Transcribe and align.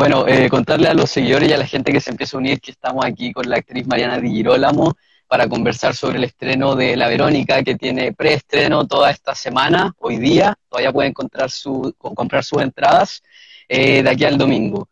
Bueno, 0.00 0.26
eh, 0.26 0.48
contarle 0.48 0.88
a 0.88 0.94
los 0.94 1.10
seguidores 1.10 1.46
y 1.46 1.52
a 1.52 1.58
la 1.58 1.66
gente 1.66 1.92
que 1.92 2.00
se 2.00 2.08
empieza 2.08 2.34
a 2.34 2.40
unir 2.40 2.58
que 2.58 2.70
estamos 2.70 3.04
aquí 3.04 3.34
con 3.34 3.46
la 3.50 3.58
actriz 3.58 3.86
Mariana 3.86 4.18
Di 4.18 4.30
Girolamo 4.30 4.94
para 5.28 5.46
conversar 5.46 5.94
sobre 5.94 6.16
el 6.16 6.24
estreno 6.24 6.74
de 6.74 6.96
La 6.96 7.06
Verónica, 7.06 7.62
que 7.62 7.74
tiene 7.74 8.14
preestreno 8.14 8.86
toda 8.86 9.10
esta 9.10 9.34
semana, 9.34 9.94
hoy 9.98 10.16
día. 10.16 10.56
Todavía 10.70 10.90
pueden 10.90 11.10
encontrar 11.10 11.50
su, 11.50 11.94
comprar 11.98 12.42
sus 12.44 12.62
entradas 12.62 13.22
eh, 13.68 14.02
de 14.02 14.08
aquí 14.08 14.24
al 14.24 14.38
domingo. 14.38 14.88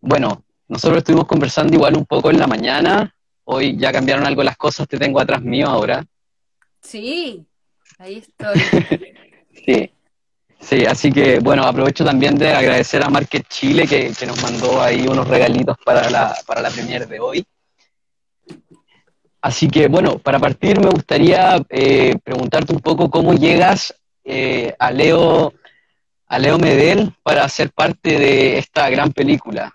Bueno, 0.00 0.42
nosotros 0.66 0.98
estuvimos 0.98 1.28
conversando 1.28 1.72
igual 1.72 1.96
un 1.96 2.04
poco 2.04 2.28
en 2.32 2.40
la 2.40 2.48
mañana. 2.48 3.14
Hoy 3.44 3.76
ya 3.76 3.92
cambiaron 3.92 4.26
algo 4.26 4.42
las 4.42 4.56
cosas, 4.56 4.88
te 4.88 4.98
tengo 4.98 5.20
atrás 5.20 5.42
mío 5.42 5.68
ahora. 5.68 6.04
Sí, 6.82 7.46
ahí 7.98 8.16
estoy. 8.16 8.58
sí. 9.64 9.92
Sí, 10.60 10.84
así 10.84 11.10
que 11.10 11.38
bueno, 11.40 11.64
aprovecho 11.64 12.04
también 12.04 12.36
de 12.36 12.52
agradecer 12.52 13.02
a 13.02 13.08
Market 13.08 13.46
Chile 13.48 13.86
que, 13.86 14.12
nos 14.26 14.42
mandó 14.42 14.82
ahí 14.82 15.06
unos 15.08 15.26
regalitos 15.26 15.76
para 15.84 16.10
la, 16.10 16.36
para 16.46 16.60
la 16.60 16.70
premier 16.70 17.08
de 17.08 17.18
hoy. 17.18 17.46
Así 19.40 19.68
que 19.68 19.88
bueno, 19.88 20.18
para 20.18 20.38
partir 20.38 20.78
me 20.80 20.90
gustaría 20.90 21.64
eh, 21.70 22.14
preguntarte 22.22 22.74
un 22.74 22.80
poco 22.80 23.10
cómo 23.10 23.32
llegas 23.32 23.94
eh, 24.22 24.74
a 24.78 24.90
Leo 24.90 25.54
a 26.26 26.38
Leo 26.38 26.58
Medel 26.58 27.12
para 27.24 27.48
ser 27.48 27.72
parte 27.72 28.18
de 28.18 28.58
esta 28.58 28.88
gran 28.88 29.12
película. 29.12 29.74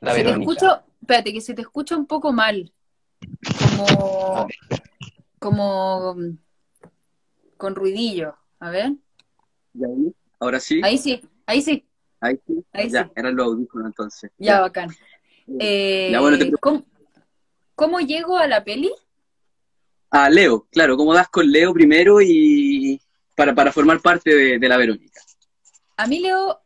La 0.00 0.14
si 0.14 0.22
Te 0.22 0.30
escucho, 0.30 0.82
espérate, 1.00 1.32
que 1.32 1.40
se 1.40 1.54
te 1.54 1.62
escucha 1.62 1.96
un 1.96 2.06
poco 2.06 2.32
mal. 2.32 2.70
Como, 3.70 4.46
como 5.38 6.16
con 7.56 7.74
ruidillo. 7.74 8.36
A 8.60 8.68
ver. 8.68 8.92
¿Ahora 10.38 10.60
sí? 10.60 10.80
Ahí 10.82 10.98
sí, 10.98 11.20
ahí 11.46 11.62
sí. 11.62 11.84
Ahí 12.20 12.40
sí. 12.46 12.64
ya, 12.88 13.10
eran 13.14 13.36
los 13.36 13.46
audífonos 13.46 13.88
entonces. 13.88 14.30
Ya, 14.38 14.60
bacán. 14.60 14.88
Eh, 15.58 16.12
¿cómo, 17.74 18.00
llego 18.00 18.38
a 18.38 18.46
la 18.46 18.64
peli? 18.64 18.90
A 20.10 20.30
Leo, 20.30 20.66
claro, 20.70 20.96
¿cómo 20.96 21.12
das 21.12 21.28
con 21.28 21.50
Leo 21.50 21.74
primero 21.74 22.20
y 22.22 22.98
para, 23.34 23.54
para 23.54 23.72
formar 23.72 24.00
parte 24.00 24.58
de, 24.58 24.68
la 24.68 24.76
Verónica? 24.78 25.20
A 25.96 26.06
mí 26.06 26.20
Leo, 26.20 26.62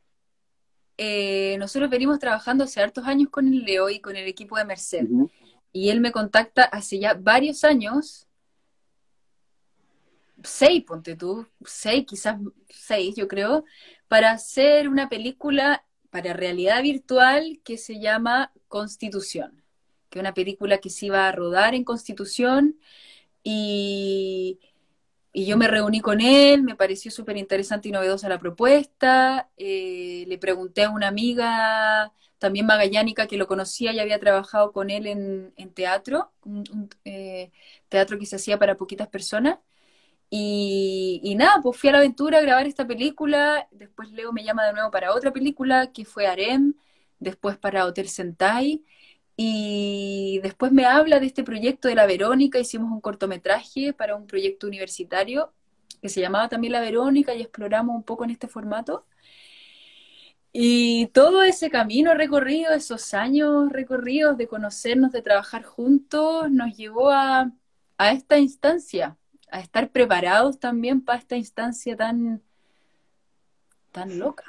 eh, 0.96 1.56
nosotros 1.58 1.90
venimos 1.90 2.20
trabajando 2.20 2.64
hace 2.64 2.80
hartos 2.80 3.04
años 3.04 3.30
con 3.30 3.48
el 3.48 3.64
Leo 3.64 3.90
y 3.90 4.00
con 4.00 4.14
el 4.14 4.28
equipo 4.28 4.56
de 4.56 4.64
Merced. 4.64 5.06
Y 5.72 5.90
él 5.90 6.00
me 6.00 6.12
contacta 6.12 6.64
hace 6.64 7.00
ya 7.00 7.14
varios 7.14 7.64
años 7.64 8.27
seis, 10.42 10.84
ponte 10.84 11.16
tú, 11.16 11.46
seis, 11.64 12.04
quizás 12.06 12.38
seis, 12.68 13.14
yo 13.16 13.28
creo, 13.28 13.64
para 14.08 14.30
hacer 14.32 14.88
una 14.88 15.08
película 15.08 15.84
para 16.10 16.32
realidad 16.32 16.82
virtual 16.82 17.60
que 17.64 17.76
se 17.78 18.00
llama 18.00 18.52
Constitución, 18.68 19.62
que 20.10 20.18
es 20.18 20.20
una 20.20 20.34
película 20.34 20.78
que 20.78 20.90
se 20.90 21.06
iba 21.06 21.28
a 21.28 21.32
rodar 21.32 21.74
en 21.74 21.84
Constitución 21.84 22.78
y, 23.42 24.58
y 25.32 25.46
yo 25.46 25.56
me 25.56 25.68
reuní 25.68 26.00
con 26.00 26.20
él, 26.20 26.62
me 26.62 26.74
pareció 26.74 27.10
súper 27.10 27.36
interesante 27.36 27.88
y 27.88 27.92
novedosa 27.92 28.28
la 28.28 28.38
propuesta, 28.38 29.50
eh, 29.56 30.24
le 30.26 30.38
pregunté 30.38 30.84
a 30.84 30.90
una 30.90 31.08
amiga 31.08 32.12
también 32.38 32.66
magallánica 32.66 33.26
que 33.26 33.36
lo 33.36 33.46
conocía 33.46 33.92
y 33.92 34.00
había 34.00 34.18
trabajado 34.18 34.72
con 34.72 34.90
él 34.90 35.06
en, 35.06 35.52
teatro, 35.74 36.32
un, 36.44 36.88
eh, 37.04 37.50
teatro 37.88 38.18
que 38.18 38.26
se 38.26 38.36
hacía 38.36 38.58
para 38.58 38.76
poquitas 38.76 39.08
personas, 39.08 39.58
y, 40.30 41.34
nada, 41.36 41.60
pues 41.62 41.78
fui 41.78 41.88
a 41.88 41.92
la 41.92 41.98
aventura 41.98 42.38
a 42.38 42.42
grabar 42.42 42.66
esta 42.66 42.86
película, 42.86 43.66
después 43.70 44.10
Leo 44.10 44.32
me 44.32 44.44
llama 44.44 44.66
de 44.66 44.72
nuevo 44.74 44.90
para 44.90 45.14
otra 45.14 45.32
película 45.32 45.92
que 45.92 46.04
fue 46.04 46.26
Arem, 46.26 46.74
después 47.18 47.56
para 47.58 47.86
Hotel 47.86 48.08
Sentai, 48.08 48.84
y 49.36 50.40
después 50.42 50.72
me 50.72 50.84
habla 50.84 51.20
de 51.20 51.26
este 51.26 51.44
proyecto 51.44 51.88
de 51.88 51.94
la 51.94 52.06
Verónica, 52.06 52.58
hicimos 52.58 52.90
un 52.92 53.00
cortometraje 53.00 53.92
para 53.92 54.16
un 54.16 54.26
proyecto 54.26 54.66
universitario 54.66 55.52
que 56.02 56.08
se 56.08 56.20
llamaba 56.20 56.48
también 56.48 56.72
La 56.72 56.80
Verónica 56.80 57.34
y 57.34 57.42
exploramos 57.42 57.96
un 57.96 58.02
poco 58.04 58.24
en 58.24 58.30
este 58.30 58.48
formato. 58.48 59.06
Y 60.52 61.06
todo 61.08 61.42
ese 61.42 61.70
camino 61.70 62.14
recorrido, 62.14 62.72
esos 62.72 63.14
años 63.14 63.70
recorridos 63.70 64.36
de 64.38 64.48
conocernos, 64.48 65.12
de 65.12 65.22
trabajar 65.22 65.62
juntos, 65.62 66.50
nos 66.50 66.76
llevó 66.76 67.10
a, 67.10 67.52
a 67.98 68.12
esta 68.12 68.38
instancia, 68.38 69.16
a 69.50 69.60
estar 69.60 69.90
preparados 69.90 70.58
también 70.58 71.00
para 71.00 71.18
esta 71.18 71.36
instancia 71.36 71.96
tan, 71.96 72.42
tan 73.92 74.18
loca. 74.18 74.44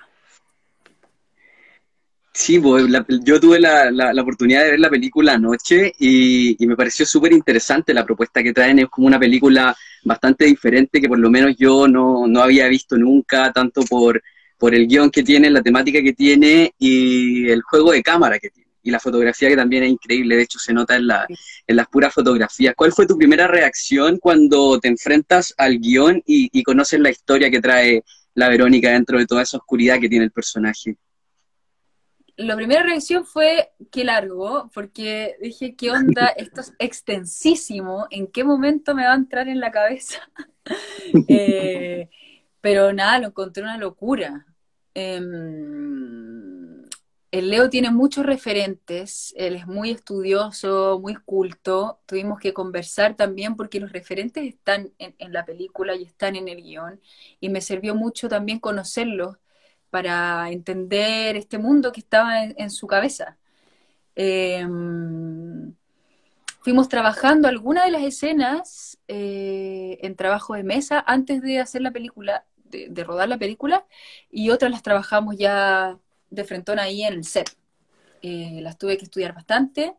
Sí, 2.31 2.57
pues, 2.59 2.85
yo 3.23 3.39
tuve 3.39 3.59
la, 3.59 3.91
la, 3.91 4.21
oportunidad 4.21 4.63
de 4.63 4.71
ver 4.71 4.79
la 4.79 4.89
película 4.89 5.33
anoche 5.33 5.91
y, 5.99 6.55
me 6.61 6.77
pareció 6.77 7.05
súper 7.05 7.33
interesante 7.33 7.93
la 7.93 8.05
propuesta 8.05 8.41
que 8.41 8.53
traen. 8.53 8.79
Es 8.79 8.87
como 8.87 9.07
una 9.07 9.19
película 9.19 9.75
bastante 10.03 10.45
diferente 10.45 11.01
que 11.01 11.09
por 11.09 11.19
lo 11.19 11.29
menos 11.29 11.55
yo 11.57 11.87
no, 11.87 12.27
no 12.27 12.41
había 12.41 12.67
visto 12.67 12.97
nunca, 12.97 13.51
tanto 13.51 13.81
por, 13.81 14.21
por 14.57 14.73
el 14.73 14.87
guion 14.87 15.09
que 15.09 15.23
tiene, 15.23 15.49
la 15.49 15.61
temática 15.61 16.01
que 16.01 16.13
tiene 16.13 16.73
y 16.79 17.49
el 17.49 17.61
juego 17.61 17.91
de 17.91 18.03
cámara 18.03 18.39
que 18.39 18.49
tiene 18.49 18.68
y 18.81 18.91
la 18.91 18.99
fotografía 18.99 19.49
que 19.49 19.55
también 19.55 19.83
es 19.83 19.89
increíble, 19.89 20.35
de 20.35 20.43
hecho 20.43 20.59
se 20.59 20.73
nota 20.73 20.95
en, 20.95 21.07
la, 21.07 21.27
en 21.67 21.75
las 21.75 21.87
puras 21.87 22.13
fotografías. 22.13 22.73
¿Cuál 22.75 22.91
fue 22.91 23.07
tu 23.07 23.17
primera 23.17 23.47
reacción 23.47 24.17
cuando 24.19 24.79
te 24.79 24.87
enfrentas 24.87 25.53
al 25.57 25.79
guion 25.79 26.21
y, 26.25 26.63
conoces 26.63 26.99
la 26.99 27.09
historia 27.09 27.49
que 27.49 27.61
trae 27.61 28.03
la 28.35 28.49
Verónica 28.49 28.91
dentro 28.91 29.17
de 29.17 29.25
toda 29.25 29.41
esa 29.41 29.57
oscuridad 29.57 29.99
que 29.99 30.09
tiene 30.09 30.25
el 30.25 30.31
personaje? 30.31 30.95
La 32.37 32.55
primera 32.55 32.83
reacción 32.83 33.25
fue 33.25 33.71
qué 33.91 34.03
largo, 34.05 34.69
porque 34.73 35.35
dije, 35.41 35.75
¿qué 35.75 35.91
onda? 35.91 36.27
Esto 36.37 36.61
es 36.61 36.73
extensísimo, 36.79 38.07
¿en 38.11 38.27
qué 38.27 38.43
momento 38.43 38.95
me 38.95 39.03
va 39.03 39.13
a 39.13 39.17
entrar 39.17 39.47
en 39.47 39.59
la 39.59 39.71
cabeza? 39.71 40.19
Eh, 41.27 42.07
pero 42.61 42.93
nada, 42.93 43.17
lo 43.17 43.27
encontré 43.27 43.63
una 43.63 43.79
locura. 43.79 44.45
Em, 44.93 46.58
el 47.31 47.51
Leo 47.51 47.69
tiene 47.69 47.91
muchos 47.91 48.25
referentes, 48.25 49.33
él 49.37 49.55
es 49.55 49.67
muy 49.67 49.91
estudioso, 49.91 50.99
muy 50.99 51.15
culto, 51.15 51.99
tuvimos 52.07 52.39
que 52.39 52.53
conversar 52.53 53.15
también 53.15 53.55
porque 53.55 53.79
los 53.79 53.91
referentes 53.91 54.43
están 54.45 54.91
en, 54.97 55.31
la 55.31 55.45
película 55.45 55.95
y 55.95 56.03
están 56.03 56.35
en 56.35 56.47
el 56.47 56.63
guion, 56.63 56.99
y 57.39 57.49
me 57.49 57.61
sirvió 57.61 57.93
mucho 57.95 58.29
también 58.29 58.59
conocerlos 58.59 59.37
para 59.91 60.49
entender 60.51 61.35
este 61.35 61.59
mundo 61.59 61.91
que 61.91 61.99
estaba 62.01 62.43
en, 62.43 62.69
su 62.71 62.87
cabeza. 62.87 63.37
Em, 64.15 65.73
fuimos 66.61 66.89
trabajando 66.89 67.47
algunas 67.47 67.85
de 67.85 67.91
las 67.91 68.03
escenas 68.03 68.99
eh, 69.07 69.99
en 70.01 70.15
trabajo 70.15 70.55
de 70.55 70.63
mesa 70.63 71.03
antes 71.07 71.41
de 71.41 71.59
hacer 71.59 71.81
la 71.81 71.91
película, 71.91 72.45
de 72.65 73.03
rodar 73.03 73.29
la 73.29 73.37
película, 73.37 73.85
y 74.31 74.49
otras 74.51 74.71
las 74.71 74.83
trabajamos 74.83 75.37
ya 75.37 75.99
de 76.29 76.43
frentón 76.43 76.79
ahí 76.79 77.03
en 77.03 77.13
el 77.13 77.23
set. 77.23 77.49
Eh, 78.21 78.59
las 78.61 78.77
tuve 78.77 78.97
que 78.97 79.05
estudiar 79.05 79.33
bastante, 79.33 79.95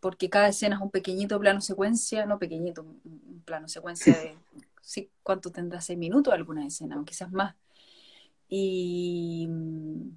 porque 0.00 0.28
cada 0.28 0.48
escena 0.48 0.76
es 0.76 0.82
un 0.82 0.90
pequeñito 0.90 1.38
plano 1.40 1.60
secuencia, 1.60 2.26
no 2.26 2.38
pequeñito, 2.38 2.82
un 2.82 3.42
plano 3.44 3.68
secuencia 3.68 4.16
de, 4.16 4.36
sí, 4.82 5.10
¿cuánto 5.22 5.50
tendrá? 5.50 5.80
Seis 5.80 5.98
minutos 5.98 6.32
alguna 6.32 6.66
escena, 6.66 7.00
o 7.00 7.04
quizás 7.04 7.30
más. 7.32 7.54
Y 8.48 9.46
mm, 9.48 10.08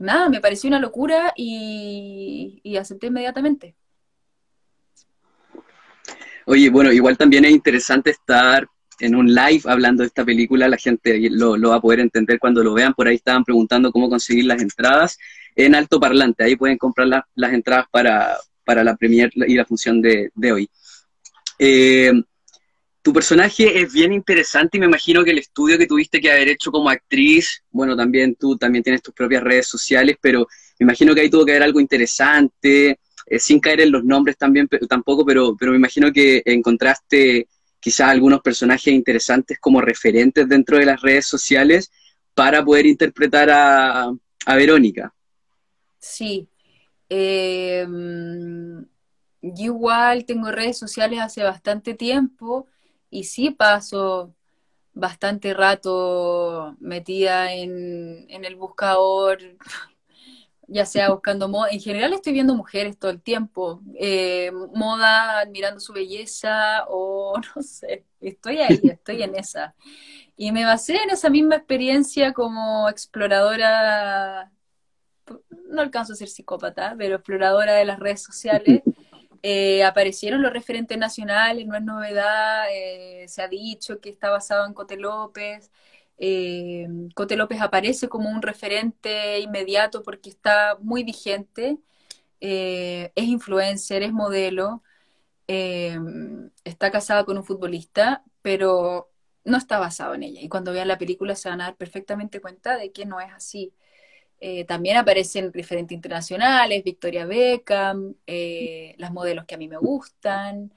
nada, 0.00 0.28
me 0.28 0.40
pareció 0.40 0.68
una 0.68 0.80
locura 0.80 1.32
y, 1.36 2.60
y 2.62 2.76
acepté 2.76 3.06
inmediatamente. 3.06 3.76
Oye, 6.46 6.68
bueno, 6.68 6.92
igual 6.92 7.16
también 7.16 7.44
es 7.46 7.52
interesante 7.52 8.10
estar 8.10 8.68
en 9.00 9.14
un 9.14 9.34
live 9.34 9.62
hablando 9.64 10.02
de 10.02 10.08
esta 10.08 10.24
película, 10.24 10.68
la 10.68 10.76
gente 10.76 11.28
lo, 11.30 11.58
va 11.60 11.76
a 11.76 11.80
poder 11.80 12.00
entender 12.00 12.38
cuando 12.38 12.62
lo 12.62 12.74
vean. 12.74 12.94
Por 12.94 13.08
ahí 13.08 13.16
estaban 13.16 13.44
preguntando 13.44 13.90
cómo 13.90 14.08
conseguir 14.08 14.44
las 14.44 14.62
entradas 14.62 15.18
en 15.56 15.74
alto 15.74 15.98
parlante. 16.00 16.44
Ahí 16.44 16.56
pueden 16.56 16.78
comprar 16.78 17.08
las 17.34 17.52
entradas 17.52 17.86
para, 17.90 18.38
la 18.66 18.96
premier 18.96 19.30
y 19.34 19.54
la 19.54 19.64
función 19.64 20.00
de, 20.00 20.30
hoy. 20.52 20.68
Eh, 21.58 22.12
tu 23.02 23.12
personaje 23.12 23.82
es 23.82 23.92
bien 23.92 24.14
interesante 24.14 24.78
y 24.78 24.80
me 24.80 24.86
imagino 24.86 25.22
que 25.22 25.30
el 25.30 25.38
estudio 25.38 25.76
que 25.76 25.86
tuviste 25.86 26.22
que 26.22 26.32
haber 26.32 26.48
hecho 26.48 26.72
como 26.72 26.88
actriz, 26.88 27.62
bueno, 27.70 27.94
también 27.94 28.34
tú 28.34 28.56
también 28.56 28.82
tienes 28.82 29.02
tus 29.02 29.12
propias 29.12 29.42
redes 29.42 29.66
sociales, 29.66 30.16
pero 30.20 30.48
me 30.78 30.84
imagino 30.84 31.14
que 31.14 31.20
ahí 31.20 31.28
tuvo 31.28 31.44
que 31.44 31.52
haber 31.52 31.64
algo 31.64 31.80
interesante, 31.80 32.98
eh, 33.26 33.38
sin 33.38 33.60
caer 33.60 33.82
en 33.82 33.92
los 33.92 34.04
nombres 34.04 34.38
también, 34.38 34.68
tampoco, 34.88 35.24
pero, 35.26 35.54
pero 35.54 35.72
me 35.72 35.76
imagino 35.76 36.10
que 36.12 36.42
encontraste 36.46 37.46
quizás 37.84 38.08
algunos 38.08 38.40
personajes 38.40 38.94
interesantes 38.94 39.58
como 39.60 39.82
referentes 39.82 40.48
dentro 40.48 40.78
de 40.78 40.86
las 40.86 41.02
redes 41.02 41.26
sociales 41.26 41.92
para 42.32 42.64
poder 42.64 42.86
interpretar 42.86 43.50
a, 43.50 44.10
Verónica. 44.46 45.14
Sí. 45.98 46.48
Em, 47.10 48.86
yo 49.42 49.64
igual 49.64 50.24
tengo 50.24 50.50
redes 50.50 50.78
sociales 50.78 51.20
hace 51.20 51.42
bastante 51.42 51.92
tiempo 51.92 52.66
y 53.10 53.24
sí 53.24 53.50
paso 53.50 54.34
bastante 54.94 55.52
rato 55.52 56.76
metida 56.80 57.52
en, 57.52 58.24
en 58.30 58.46
el 58.46 58.56
buscador 58.56 59.40
ya 60.68 60.86
sea 60.86 61.10
buscando 61.10 61.48
moda. 61.48 61.70
En 61.70 61.80
general 61.80 62.12
estoy 62.12 62.32
viendo 62.32 62.54
mujeres 62.54 62.98
todo 62.98 63.10
el 63.10 63.20
tiempo, 63.22 63.80
eh, 63.98 64.50
moda, 64.74 65.40
admirando 65.40 65.80
su 65.80 65.92
belleza 65.92 66.84
o 66.88 67.34
no 67.56 67.62
sé, 67.62 68.04
estoy 68.20 68.58
ahí, 68.58 68.80
estoy 68.84 69.22
en 69.22 69.34
esa. 69.36 69.74
Y 70.36 70.52
me 70.52 70.64
basé 70.64 70.96
en 70.96 71.10
esa 71.10 71.30
misma 71.30 71.56
experiencia 71.56 72.32
como 72.32 72.88
exploradora, 72.88 74.50
no 75.68 75.80
alcanzo 75.80 76.12
a 76.12 76.16
ser 76.16 76.28
psicópata, 76.28 76.94
pero 76.98 77.16
exploradora 77.16 77.74
de 77.74 77.84
las 77.84 77.98
redes 77.98 78.22
sociales. 78.22 78.82
Eh, 79.46 79.84
aparecieron 79.84 80.40
los 80.40 80.54
referentes 80.54 80.96
nacionales, 80.96 81.66
no 81.66 81.76
es 81.76 81.82
novedad, 81.82 82.64
eh, 82.72 83.26
se 83.28 83.42
ha 83.42 83.48
dicho 83.48 84.00
que 84.00 84.08
está 84.08 84.30
basado 84.30 84.66
en 84.66 84.72
Cote 84.72 84.96
López, 84.96 85.70
eh, 86.18 86.86
Cote 87.14 87.36
López 87.36 87.60
aparece 87.60 88.08
como 88.08 88.30
un 88.30 88.42
referente 88.42 89.40
inmediato 89.40 90.02
porque 90.02 90.30
está 90.30 90.76
muy 90.80 91.04
vigente, 91.04 91.78
eh, 92.40 93.12
es 93.16 93.24
influencer, 93.26 94.02
es 94.02 94.12
modelo, 94.12 94.82
eh, 95.48 95.98
está 96.64 96.90
casada 96.90 97.24
con 97.24 97.36
un 97.38 97.44
futbolista, 97.44 98.24
pero 98.42 99.10
no 99.44 99.58
está 99.58 99.78
basado 99.78 100.14
en 100.14 100.24
ella. 100.24 100.40
Y 100.42 100.48
cuando 100.48 100.72
vean 100.72 100.88
la 100.88 100.98
película 100.98 101.34
se 101.36 101.48
van 101.48 101.60
a 101.60 101.64
dar 101.64 101.76
perfectamente 101.76 102.40
cuenta 102.40 102.76
de 102.78 102.92
que 102.92 103.06
no 103.06 103.20
es 103.20 103.32
así. 103.32 103.72
también 104.68 104.96
aparecen 104.98 105.52
referentes 105.52 105.94
internacionales, 105.94 106.84
Victoria 106.84 107.26
Beckham, 107.26 108.14
las 108.98 109.12
modelos 109.12 109.46
que 109.46 109.54
a 109.54 109.58
mí 109.58 109.68
me 109.68 109.78
gustan. 109.78 110.72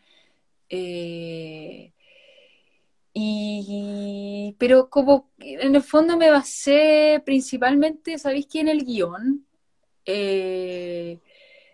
Y, 3.19 4.55
pero 4.59 4.91
como 4.91 5.31
en 5.39 5.75
el 5.75 5.81
fondo 5.81 6.17
me 6.17 6.29
basé 6.29 7.19
principalmente, 7.25 8.19
¿sabéis 8.19 8.45
que 8.45 8.59
en 8.59 8.67
el 8.67 8.85
guion? 8.85 9.43
Eh, 10.05 11.19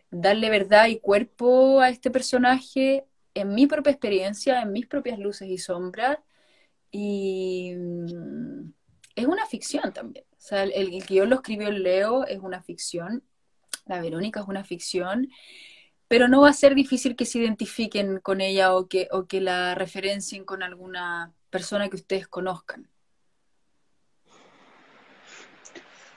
darle 0.10 0.50
verdad 0.50 0.88
y 0.88 1.02
cuerpo 1.02 1.82
a 1.82 1.90
este 1.90 2.12
personaje 2.12 3.06
en 3.34 3.54
mi 3.56 3.68
propia 3.68 3.92
experiencia, 3.92 4.62
en 4.62 4.72
mis 4.72 4.88
propias 4.88 5.20
luces 5.20 5.50
y 5.50 5.58
sombras. 5.58 6.18
Y 6.92 7.74
mm, 7.76 8.72
es 9.18 9.26
una 9.26 9.46
ficción 9.46 9.92
también. 9.92 10.26
O 10.32 10.42
sea, 10.42 10.64
el, 10.64 10.72
el 10.72 11.04
guion 11.06 11.30
lo 11.30 11.36
escribió 11.36 11.72
Leo, 11.72 12.26
es 12.26 12.40
una 12.40 12.64
ficción. 12.64 13.22
La 13.86 14.00
Verónica 14.02 14.40
es 14.40 14.48
una 14.48 14.64
ficción 14.64 15.28
pero 16.08 16.28
no 16.28 16.42
va 16.42 16.50
a 16.50 16.54
ser 16.54 16.76
difícil 16.76 17.16
que 17.16 17.26
se 17.26 17.40
identifiquen 17.40 18.20
con 18.20 18.42
ella 18.42 18.74
o 18.76 18.88
que, 18.88 19.08
o 19.12 19.26
que 19.26 19.42
la 19.42 19.76
referencien 19.76 20.46
con 20.46 20.64
alguna 20.64 21.34
persona 21.50 21.90
que 21.90 21.96
ustedes 21.96 22.28
conozcan. 22.28 22.90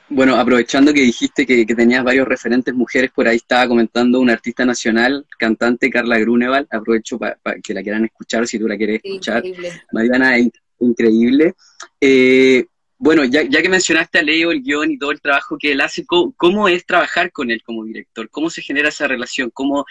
Bueno, 0.08 0.36
aprovechando 0.36 0.94
que 0.94 1.00
dijiste 1.00 1.44
que, 1.44 1.66
tenías 1.66 2.04
varios 2.04 2.28
referentes 2.28 2.72
mujeres, 2.72 3.10
por 3.10 3.26
ahí 3.26 3.36
estaba 3.36 3.66
comentando 3.66 4.20
una 4.20 4.34
artista 4.34 4.64
nacional, 4.64 5.26
cantante 5.36 5.90
Carla 5.90 6.18
Grunewald, 6.18 6.68
aprovecho 6.70 7.18
para 7.18 7.36
que 7.62 7.74
la 7.74 7.82
quieran 7.82 8.04
escuchar 8.04 8.46
si 8.46 8.58
tú 8.58 8.68
la 8.68 8.76
quieres 8.76 9.00
escuchar. 9.02 9.44
Increíble. 9.44 9.82
Mariana 9.90 10.36
increíble. 10.78 11.54
Eh, 12.00 12.66
bueno, 12.98 13.25
ya, 13.25 13.46
que 13.48 13.69
mencionaste 13.69 14.19
a 14.19 14.22
Leo, 14.22 14.50
el 14.50 14.62
guion 14.62 14.90
y 14.90 14.98
todo 14.98 15.10
el 15.10 15.20
trabajo 15.20 15.58
que 15.58 15.72
él 15.72 15.81
hace, 15.81 16.06
¿cómo, 16.06 16.69
es 16.69 16.87
trabajar 16.87 17.31
con 17.31 17.50
él 17.50 17.62
como 17.62 17.84
director? 17.84 18.28
¿Cómo 18.31 18.48
se 18.48 18.62
genera 18.62 18.88
esa 18.88 19.06
relación? 19.06 19.50
¿Cómo, 19.50 19.84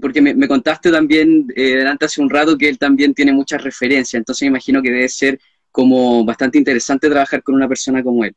porque 0.00 0.20
me, 0.20 0.48
contaste 0.48 0.90
también 0.90 1.46
eh, 1.56 1.76
delante 1.76 2.04
hace 2.04 2.20
un 2.20 2.30
rato 2.30 2.56
que 2.58 2.68
él 2.68 2.78
también 2.78 3.14
tiene 3.14 3.32
muchas 3.32 3.62
referencias, 3.62 4.14
entonces 4.14 4.42
me 4.42 4.48
imagino 4.48 4.82
que 4.82 4.90
debe 4.90 5.08
ser 5.08 5.40
como 5.70 6.24
bastante 6.24 6.58
interesante 6.58 7.08
trabajar 7.08 7.42
con 7.42 7.54
una 7.54 7.68
persona 7.68 8.02
como 8.02 8.24
él. 8.24 8.34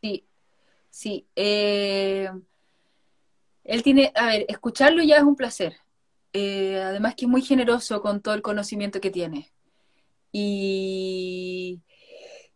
Sí, 0.00 0.24
sí. 0.90 1.26
Eh, 1.36 2.28
él 3.64 3.82
tiene, 3.82 4.12
a 4.14 4.26
ver, 4.26 4.46
escucharlo 4.48 5.02
ya 5.02 5.16
es 5.16 5.22
un 5.22 5.36
placer. 5.36 5.76
Eh, 6.32 6.80
además 6.82 7.14
que 7.14 7.26
es 7.26 7.30
muy 7.30 7.42
generoso 7.42 8.02
con 8.02 8.20
todo 8.20 8.34
el 8.34 8.42
conocimiento 8.42 9.00
que 9.00 9.10
tiene. 9.10 9.50
Y 10.32 11.80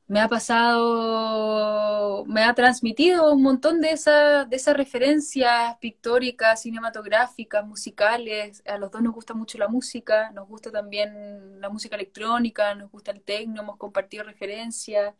me 0.08 0.20
ha 0.20 0.28
pasado, 0.28 2.24
me 2.26 2.42
ha 2.44 2.54
transmitido 2.54 3.32
un 3.32 3.42
montón 3.42 3.80
de, 3.80 3.88
de 3.88 4.56
esas 4.56 4.76
referencias 4.76 5.76
pictóricas, 5.78 6.62
cinematográficas, 6.62 7.66
musicales. 7.66 8.62
A 8.66 8.78
los 8.78 8.90
dos 8.90 9.02
nos 9.02 9.14
gusta 9.14 9.34
mucho 9.34 9.58
la 9.58 9.68
música, 9.68 10.30
nos 10.32 10.48
gusta 10.48 10.70
también 10.72 11.60
la 11.60 11.68
música 11.70 11.96
electrónica, 11.96 12.74
nos 12.74 12.90
gusta 12.90 13.10
el 13.12 13.22
techno, 13.22 13.62
hemos 13.62 13.76
compartido 13.76 14.24
referencias. 14.24 15.14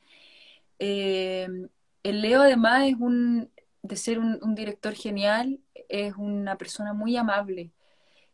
Eh, 0.79 1.49
el 2.02 2.23
Leo 2.23 2.43
además 2.43 2.88
es 2.88 2.94
un, 2.96 3.50
de 3.82 3.96
ser 3.96 4.19
un 4.19 4.55
director 4.55 4.94
genial, 4.94 5.61
es 5.88 6.14
una 6.17 6.56
persona 6.56 6.93
muy 6.94 7.17
amable 7.17 7.73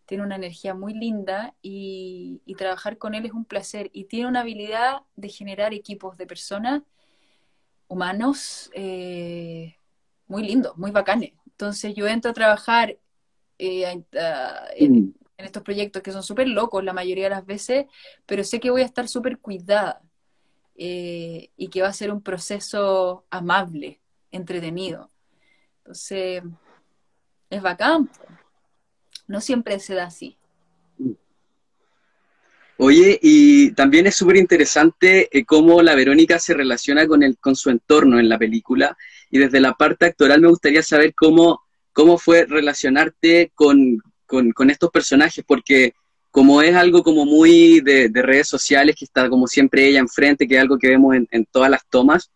tiene 0.07 0.23
una 0.23 0.37
energía 0.37 0.75
muy 0.75 0.95
linda 0.95 1.55
y, 1.63 2.43
trabajar 2.57 2.99
con 2.99 3.15
él 3.15 3.27
es 3.27 3.33
un 3.33 3.45
placer 3.45 3.91
y 3.93 4.05
tiene 4.05 4.29
una 4.29 4.41
habilidad 4.41 5.03
de 5.17 5.29
generar 5.29 5.75
equipos 5.75 6.17
de 6.17 6.27
personas 6.27 6.83
humanos 7.89 8.71
eh, 8.75 9.77
muy 10.29 10.45
lindos, 10.45 10.77
muy 10.77 10.93
bacanes. 10.93 11.33
Entonces 11.47 11.95
yo 11.95 12.07
entro 12.07 12.31
a 12.31 12.35
trabajar 12.35 12.97
eh, 13.59 13.97
mm. 13.97 14.15
en, 14.77 15.15
estos 15.37 15.63
proyectos 15.63 16.03
que 16.03 16.13
son 16.13 16.23
súper 16.23 16.49
locos 16.49 16.85
la 16.85 16.93
mayoría 16.93 17.25
de 17.25 17.31
las 17.31 17.45
veces, 17.45 17.87
pero 18.25 18.45
sé 18.45 18.61
que 18.61 18.71
voy 18.71 18.83
a 18.83 18.87
estar 18.87 19.09
súper 19.09 19.39
cuidada 19.39 20.01
eh, 20.77 21.51
y 21.57 21.69
que 21.69 21.83
va 21.83 21.89
a 21.89 21.93
ser 21.93 22.13
un 22.13 22.23
proceso 22.23 23.25
amable, 23.31 24.01
entretenido. 24.31 25.11
Entonces, 25.79 26.43
es 27.51 27.63
bacán. 27.63 28.09
No 29.27 29.41
siempre 29.41 29.79
se 29.81 29.95
da 29.95 30.07
así. 30.07 30.37
Oye, 32.77 33.21
y 33.23 33.71
también 33.73 34.07
es 34.09 34.17
súper 34.17 34.37
interesante 34.37 35.29
eh, 35.31 35.45
cómo 35.45 35.81
la 35.81 35.95
Verónica 35.95 36.41
se 36.41 36.55
relaciona 36.55 37.07
con, 37.07 37.23
el, 37.23 37.39
con 37.39 37.55
su 37.55 37.71
entorno 37.71 38.19
en 38.19 38.29
la 38.29 38.39
película. 38.39 38.97
Y 39.31 39.39
desde 39.39 39.61
la 39.61 39.75
parte 39.75 40.07
actoral 40.07 40.41
me 40.41 40.49
gustaría 40.49 40.83
saber 40.83 41.15
cómo, 41.15 41.63
cómo 41.93 42.19
fue 42.19 42.47
relacionarte 42.47 43.53
con, 43.55 44.03
estos 44.69 44.91
personajes, 44.91 45.45
porque 45.47 45.95
como 46.33 46.63
es 46.63 46.75
algo 46.75 47.05
como 47.05 47.25
muy 47.25 47.81
de, 47.81 48.11
redes 48.13 48.49
sociales, 48.49 48.97
que 48.99 49.05
está 49.05 49.29
como 49.29 49.47
siempre 49.47 49.87
ella 49.87 50.01
enfrente, 50.01 50.49
que 50.49 50.57
es 50.57 50.61
algo 50.61 50.77
que 50.77 50.89
vemos 50.89 51.15
en, 51.15 51.47
todas 51.53 51.71
las 51.71 51.87
tomas, 51.89 52.33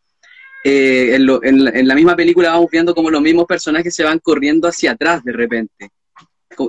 eh, 0.64 1.16
en, 1.16 1.28
en, 1.42 1.88
la 1.88 1.94
misma 1.96 2.14
película 2.14 2.50
vamos 2.50 2.70
viendo 2.70 2.94
como 2.94 3.10
los 3.10 3.22
mismos 3.22 3.46
personajes 3.46 3.94
se 3.94 4.04
van 4.04 4.18
corriendo 4.18 4.68
hacia 4.68 4.92
atrás 4.92 5.22
de 5.24 5.32
repente 5.32 5.90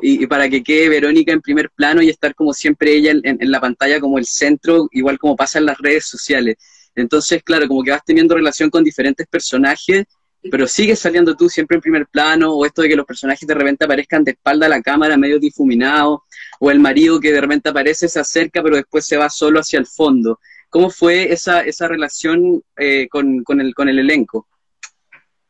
y, 0.01 0.27
para 0.27 0.49
que 0.49 0.63
quede 0.63 0.89
Verónica 0.89 1.31
en 1.31 1.41
primer 1.41 1.69
plano 1.71 2.01
y 2.01 2.09
estar 2.09 2.35
como 2.35 2.53
siempre 2.53 2.93
ella 2.93 3.11
en, 3.11 3.51
la 3.51 3.59
pantalla 3.59 3.99
como 3.99 4.17
el 4.17 4.25
centro, 4.25 4.87
igual 4.91 5.17
como 5.17 5.35
pasa 5.35 5.59
en 5.59 5.65
las 5.65 5.77
redes 5.77 6.05
sociales. 6.05 6.57
Entonces, 6.95 7.43
claro, 7.43 7.67
como 7.67 7.83
que 7.83 7.91
vas 7.91 8.03
teniendo 8.05 8.35
relación 8.35 8.69
con 8.69 8.83
diferentes 8.83 9.27
personajes, 9.27 10.05
pero 10.51 10.67
sigues 10.67 10.99
saliendo 10.99 11.35
tú 11.35 11.49
siempre 11.49 11.75
en 11.75 11.81
primer 11.81 12.07
plano, 12.07 12.53
o 12.53 12.65
esto 12.65 12.81
de 12.81 12.89
que 12.89 12.95
los 12.95 13.05
personajes 13.05 13.47
de 13.47 13.53
repente 13.53 13.85
aparezcan 13.85 14.23
de 14.23 14.31
espalda 14.31 14.67
a 14.67 14.69
la 14.69 14.81
cámara, 14.81 15.17
medio 15.17 15.39
difuminados, 15.39 16.19
o 16.59 16.71
el 16.71 16.79
marido 16.79 17.19
que 17.19 17.33
de 17.33 17.41
repente 17.41 17.69
aparece, 17.69 18.07
se 18.07 18.19
acerca, 18.19 18.61
pero 18.63 18.75
después 18.75 19.05
se 19.05 19.17
va 19.17 19.29
solo 19.29 19.59
hacia 19.59 19.79
el 19.79 19.85
fondo. 19.85 20.39
¿Cómo 20.69 20.89
fue 20.89 21.33
esa, 21.33 21.61
esa 21.61 21.87
relación 21.87 22.61
eh, 22.77 23.07
con, 23.09 23.43
con, 23.43 23.59
el, 23.59 23.73
con 23.73 23.89
el 23.89 23.99
elenco? 23.99 24.47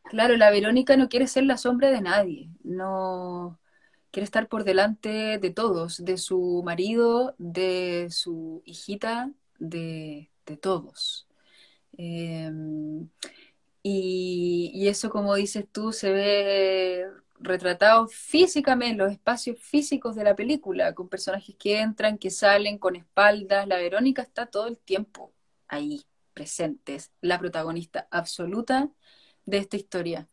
Claro, 0.06 0.38
la 0.38 0.50
Verónica 0.50 0.98
no 0.98 1.08
quiere 1.08 1.28
ser 1.28 1.44
la 1.44 1.58
sombra 1.58 1.92
de 1.92 2.02
nadie, 2.02 2.50
no, 2.64 3.59
quiere 4.12 4.26
estar 4.26 4.48
por 4.48 4.64
delante 4.64 5.38
de 5.40 5.52
todos, 5.52 6.04
de 6.04 6.18
su 6.18 6.62
marido, 6.66 7.36
de 7.38 8.08
su 8.12 8.62
hijita, 8.66 9.32
de, 9.60 10.30
todos. 10.62 11.28
Em, 11.98 13.10
y, 13.84 14.88
eso, 14.88 15.10
como 15.10 15.36
dices 15.36 15.66
tú, 15.72 15.92
se 15.94 16.12
ve 16.12 17.06
retratado 17.40 18.08
físicamente 18.08 18.94
en 18.94 18.98
los 18.98 19.12
espacios 19.12 19.60
físicos 19.60 20.16
de 20.16 20.24
la 20.24 20.36
película, 20.36 20.94
con 20.96 21.10
personajes 21.10 21.56
que 21.58 21.80
entran, 21.80 22.18
que 22.18 22.32
salen, 22.32 22.78
con 22.80 22.96
espaldas. 22.96 23.68
La 23.68 23.78
Verónica 23.78 24.22
está 24.22 24.48
todo 24.48 24.68
el 24.68 24.78
tiempo 24.78 25.34
ahí, 25.68 26.04
presentes, 26.34 27.12
la 27.22 27.40
protagonista 27.40 28.08
absoluta 28.12 28.92
de 29.46 29.58
esta 29.60 29.78
historia 29.78 30.30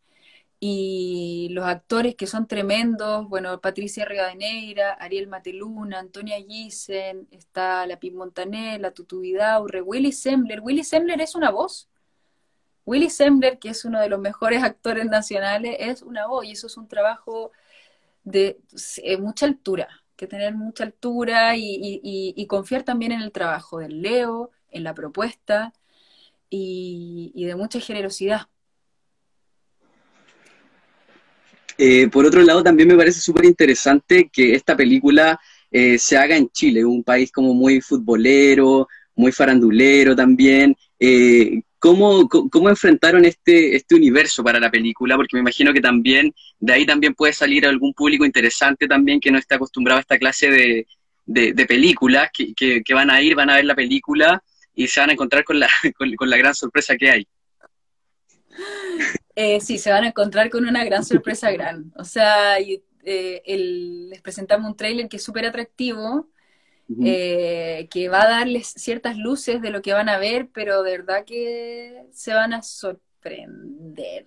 y 0.59 1.49
los 1.51 1.65
actores 1.65 2.15
que 2.15 2.25
son 2.25 2.47
tremendos, 2.47 3.27
bueno, 3.29 3.61
Patricia 3.61 4.05
Rivadeneira, 4.05 4.93
Ariel 4.93 5.27
Mateluna, 5.27 5.99
Antonia 5.99 6.37
Gissen, 6.37 7.27
está 7.31 7.85
la 7.85 7.99
Pim 7.99 8.15
Montaner, 8.15 8.81
la 8.81 8.91
Tutu 8.91 9.19
Vidaurre, 9.21 9.81
Willy 9.81 10.11
Sembler. 10.11 10.61
Willy 10.61 10.83
Sembler 10.83 11.21
es 11.21 11.35
una 11.35 11.51
voz. 11.51 11.89
Willy 12.85 13.09
Sembler, 13.09 13.59
que 13.59 13.69
es 13.69 13.85
uno 13.85 13.99
de 14.01 14.09
los 14.09 14.19
mejores 14.19 14.63
actores 14.63 15.05
nacionales, 15.05 15.77
es 15.79 16.01
una 16.01 16.27
voz 16.27 16.45
y 16.45 16.51
eso 16.53 16.67
es 16.67 16.77
un 16.77 16.87
trabajo 16.87 17.51
de 18.23 18.59
eh, 19.03 19.17
mucha 19.17 19.45
altura, 19.45 19.87
que 20.15 20.27
tener 20.27 20.55
mucha 20.55 20.83
altura 20.85 21.53
y, 21.55 22.45
confiar 22.47 22.83
también 22.83 23.11
en 23.11 23.21
el 23.21 23.31
trabajo 23.31 23.79
del 23.79 24.01
Leo, 24.01 24.51
en 24.71 24.83
la 24.83 24.93
propuesta 24.95 25.73
y 26.49 27.45
de 27.45 27.55
mucha 27.55 27.79
generosidad 27.79 28.47
Eh, 31.77 32.07
por 32.07 32.25
otro 32.25 32.41
lado, 32.41 32.63
también 32.63 32.89
me 32.89 32.95
parece 32.95 33.21
súper 33.21 33.45
interesante 33.45 34.29
que 34.31 34.53
esta 34.55 34.75
película 34.75 35.39
eh, 35.71 35.97
se 35.99 36.17
haga 36.17 36.35
en 36.35 36.49
Chile, 36.49 36.85
un 36.85 37.03
país 37.03 37.31
como 37.31 37.53
muy 37.53 37.81
futbolero, 37.81 38.87
muy 39.15 39.31
farandulero 39.31 40.15
también. 40.15 40.75
Eh, 40.99 41.61
¿cómo, 41.79 42.27
¿cómo, 42.27 42.69
enfrentaron 42.69 43.25
este, 43.25 43.75
este 43.75 43.95
universo 43.95 44.43
para 44.43 44.59
la 44.59 44.71
película? 44.71 45.15
Porque 45.15 45.35
me 45.35 45.41
imagino 45.41 45.73
que 45.73 45.81
también 45.81 46.33
de 46.59 46.73
ahí 46.73 46.85
también 46.85 47.13
puede 47.13 47.33
salir 47.33 47.65
algún 47.65 47.93
público 47.93 48.25
interesante 48.25 48.87
también 48.87 49.19
que 49.19 49.31
no 49.31 49.37
está 49.37 49.55
acostumbrado 49.55 49.97
a 49.97 50.01
esta 50.01 50.17
clase 50.17 50.49
de, 50.49 50.87
de, 51.27 51.65
películas, 51.65 52.29
que, 52.33 52.53
que, 52.83 52.93
van 52.93 53.11
a 53.11 53.21
ir, 53.21 53.35
van 53.35 53.49
a 53.49 53.55
ver 53.57 53.65
la 53.65 53.75
película 53.75 54.41
y 54.73 54.87
se 54.87 54.99
van 54.99 55.09
a 55.09 55.13
encontrar 55.13 55.43
con 55.43 55.59
la, 55.59 55.69
con, 56.17 56.29
la 56.29 56.37
gran 56.37 56.55
sorpresa 56.55 56.95
que 56.95 57.11
hay. 57.11 57.27
Eh, 59.39 59.61
sí, 59.61 59.77
se 59.77 59.91
van 59.91 60.03
a 60.03 60.07
encontrar 60.07 60.49
con 60.49 60.67
una 60.67 60.83
gran 60.83 61.05
sorpresa 61.05 61.51
gran. 61.51 61.93
O 61.95 62.03
sea, 62.03 62.57
eh, 62.57 62.81
les 63.45 64.19
presentamos 64.23 64.67
un 64.67 64.75
tráiler 64.75 65.07
que 65.07 65.17
es 65.17 65.23
súper 65.23 65.45
atractivo, 65.45 66.27
eh, 67.03 67.87
que 67.91 68.09
va 68.09 68.23
a 68.23 68.29
darles 68.29 68.69
ciertas 68.69 69.15
luces 69.15 69.61
de 69.61 69.69
lo 69.69 69.83
que 69.83 69.93
van 69.93 70.09
a 70.09 70.17
ver, 70.17 70.49
pero 70.51 70.81
de 70.81 70.97
verdad 70.97 71.23
que 71.23 72.07
se 72.11 72.33
van 72.33 72.51
a 72.51 72.63
sorprender 72.63 74.25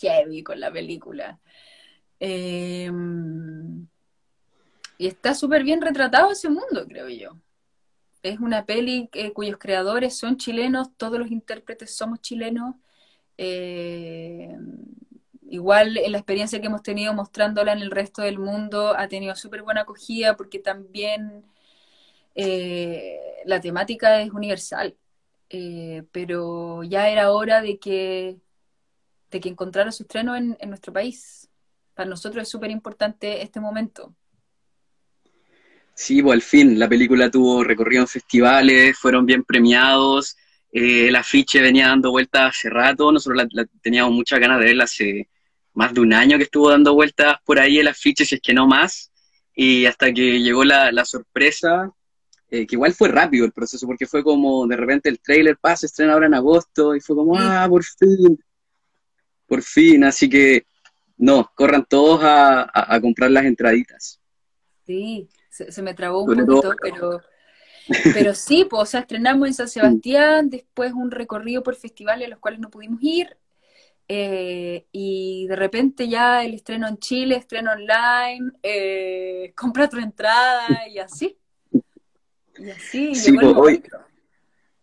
heavy 0.00 0.42
con 0.42 0.60
la 0.60 0.72
película. 0.72 1.38
Em, 2.18 3.86
y 4.96 5.08
está 5.08 5.34
súper 5.34 5.62
bien 5.62 5.82
retratado 5.82 6.32
ese 6.32 6.48
mundo, 6.48 6.86
creo 6.88 7.10
yo. 7.10 7.36
Es 8.22 8.40
una 8.40 8.64
peli 8.64 9.10
cuyos 9.34 9.58
creadores 9.58 10.16
son 10.16 10.38
chilenos, 10.38 10.96
todos 10.96 11.18
los 11.18 11.30
intérpretes 11.30 11.94
somos 11.94 12.22
chilenos. 12.22 12.76
Eh, 13.38 14.54
igual 15.48 15.94
la 15.94 16.18
experiencia 16.18 16.60
que 16.60 16.66
hemos 16.66 16.82
tenido 16.82 17.14
mostrándola 17.14 17.72
en 17.72 17.78
el 17.78 17.90
resto 17.90 18.22
del 18.22 18.38
mundo 18.38 18.94
ha 18.96 19.08
tenido 19.08 19.34
súper 19.36 19.62
buena 19.62 19.82
acogida 19.82 20.36
porque 20.36 20.58
también 20.58 21.44
eh, 22.34 23.18
la 23.46 23.60
temática 23.60 24.20
es 24.20 24.30
universal, 24.30 24.96
eh, 25.50 26.02
pero 26.12 26.82
ya 26.84 27.08
era 27.08 27.30
hora 27.32 27.62
de 27.62 27.78
que, 27.78 28.36
de 29.30 29.40
que 29.40 29.48
encontrara 29.48 29.92
su 29.92 30.02
estreno 30.02 30.36
en, 30.36 30.56
nuestro 30.66 30.92
país. 30.92 31.48
Para 31.94 32.10
nosotros 32.10 32.42
es 32.42 32.48
súper 32.48 32.70
importante 32.70 33.42
este 33.42 33.58
momento. 33.58 34.14
Sí, 35.94 36.22
pues 36.22 36.34
al 36.34 36.42
fin, 36.42 36.78
la 36.78 36.88
película 36.88 37.28
tuvo 37.28 37.64
recorrido 37.64 38.02
en 38.02 38.08
festivales, 38.08 38.96
fueron 38.96 39.26
bien 39.26 39.42
premiados, 39.42 40.36
eh, 40.72 41.08
el 41.08 41.16
afiche 41.16 41.60
venía 41.60 41.88
dando 41.88 42.10
vueltas 42.10 42.56
hace 42.56 42.70
rato, 42.70 43.10
nosotros 43.10 43.46
teníamos 43.82 44.12
muchas 44.12 44.38
ganas 44.38 44.58
de 44.60 44.66
verla 44.66 44.84
hace 44.84 45.28
más 45.74 45.94
de 45.94 46.00
un 46.00 46.12
año 46.12 46.36
que 46.36 46.44
estuvo 46.44 46.70
dando 46.70 46.94
vueltas 46.94 47.36
por 47.44 47.58
ahí 47.58 47.78
el 47.78 47.88
afiche, 47.88 48.24
si 48.24 48.34
es 48.34 48.40
que 48.40 48.54
no 48.54 48.66
más, 48.66 49.12
y 49.54 49.86
hasta 49.86 50.12
que 50.12 50.40
llegó 50.40 50.64
la, 50.64 50.92
la 50.92 51.04
sorpresa, 51.04 51.92
eh, 52.50 52.66
que 52.66 52.76
igual 52.76 52.94
fue 52.94 53.08
rápido 53.08 53.44
el 53.44 53.52
proceso, 53.52 53.86
porque 53.86 54.06
fue 54.06 54.24
como 54.24 54.66
de 54.66 54.76
repente 54.76 55.08
el 55.08 55.20
trailer 55.20 55.58
pasa, 55.58 55.86
estrena 55.86 56.14
ahora 56.14 56.26
en 56.26 56.34
agosto, 56.34 56.94
y 56.94 57.00
fue 57.00 57.14
como, 57.14 57.38
ah, 57.38 57.66
por 57.68 57.84
fin, 57.84 58.42
por 59.46 59.62
fin, 59.62 60.04
así 60.04 60.28
que 60.28 60.64
no, 61.18 61.50
corran 61.54 61.84
todos 61.84 62.20
a, 62.22 62.98
comprar 63.02 63.30
las 63.30 63.44
entraditas. 63.44 64.20
Sí, 64.86 65.28
se, 65.50 65.82
me 65.82 65.92
trabó 65.92 66.22
un 66.22 66.46
poquito, 66.46 66.74
pero, 66.80 67.20
pero 68.12 68.34
sí, 68.34 68.66
pues, 68.68 68.82
o 68.82 68.86
sea, 68.86 69.00
estrenamos 69.00 69.48
en 69.48 69.54
San 69.54 69.68
Sebastián, 69.68 70.50
después 70.50 70.92
un 70.92 71.10
recorrido 71.10 71.62
por 71.62 71.74
festivales 71.76 72.26
a 72.26 72.30
los 72.30 72.38
cuales 72.38 72.60
no 72.60 72.70
pudimos 72.70 73.00
ir, 73.02 73.36
eh, 74.08 74.86
y 74.90 75.46
de 75.48 75.56
repente 75.56 76.08
ya 76.08 76.42
el 76.42 76.54
estreno 76.54 76.88
en 76.88 76.98
Chile, 76.98 77.36
estreno 77.36 77.72
online, 77.72 78.52
eh, 78.62 79.52
compra 79.56 79.88
tu 79.88 79.98
entrada 79.98 80.88
y 80.88 80.98
así. 80.98 81.36
Y 82.58 82.70
así 82.70 83.14
sí, 83.14 83.32
pues, 83.32 83.80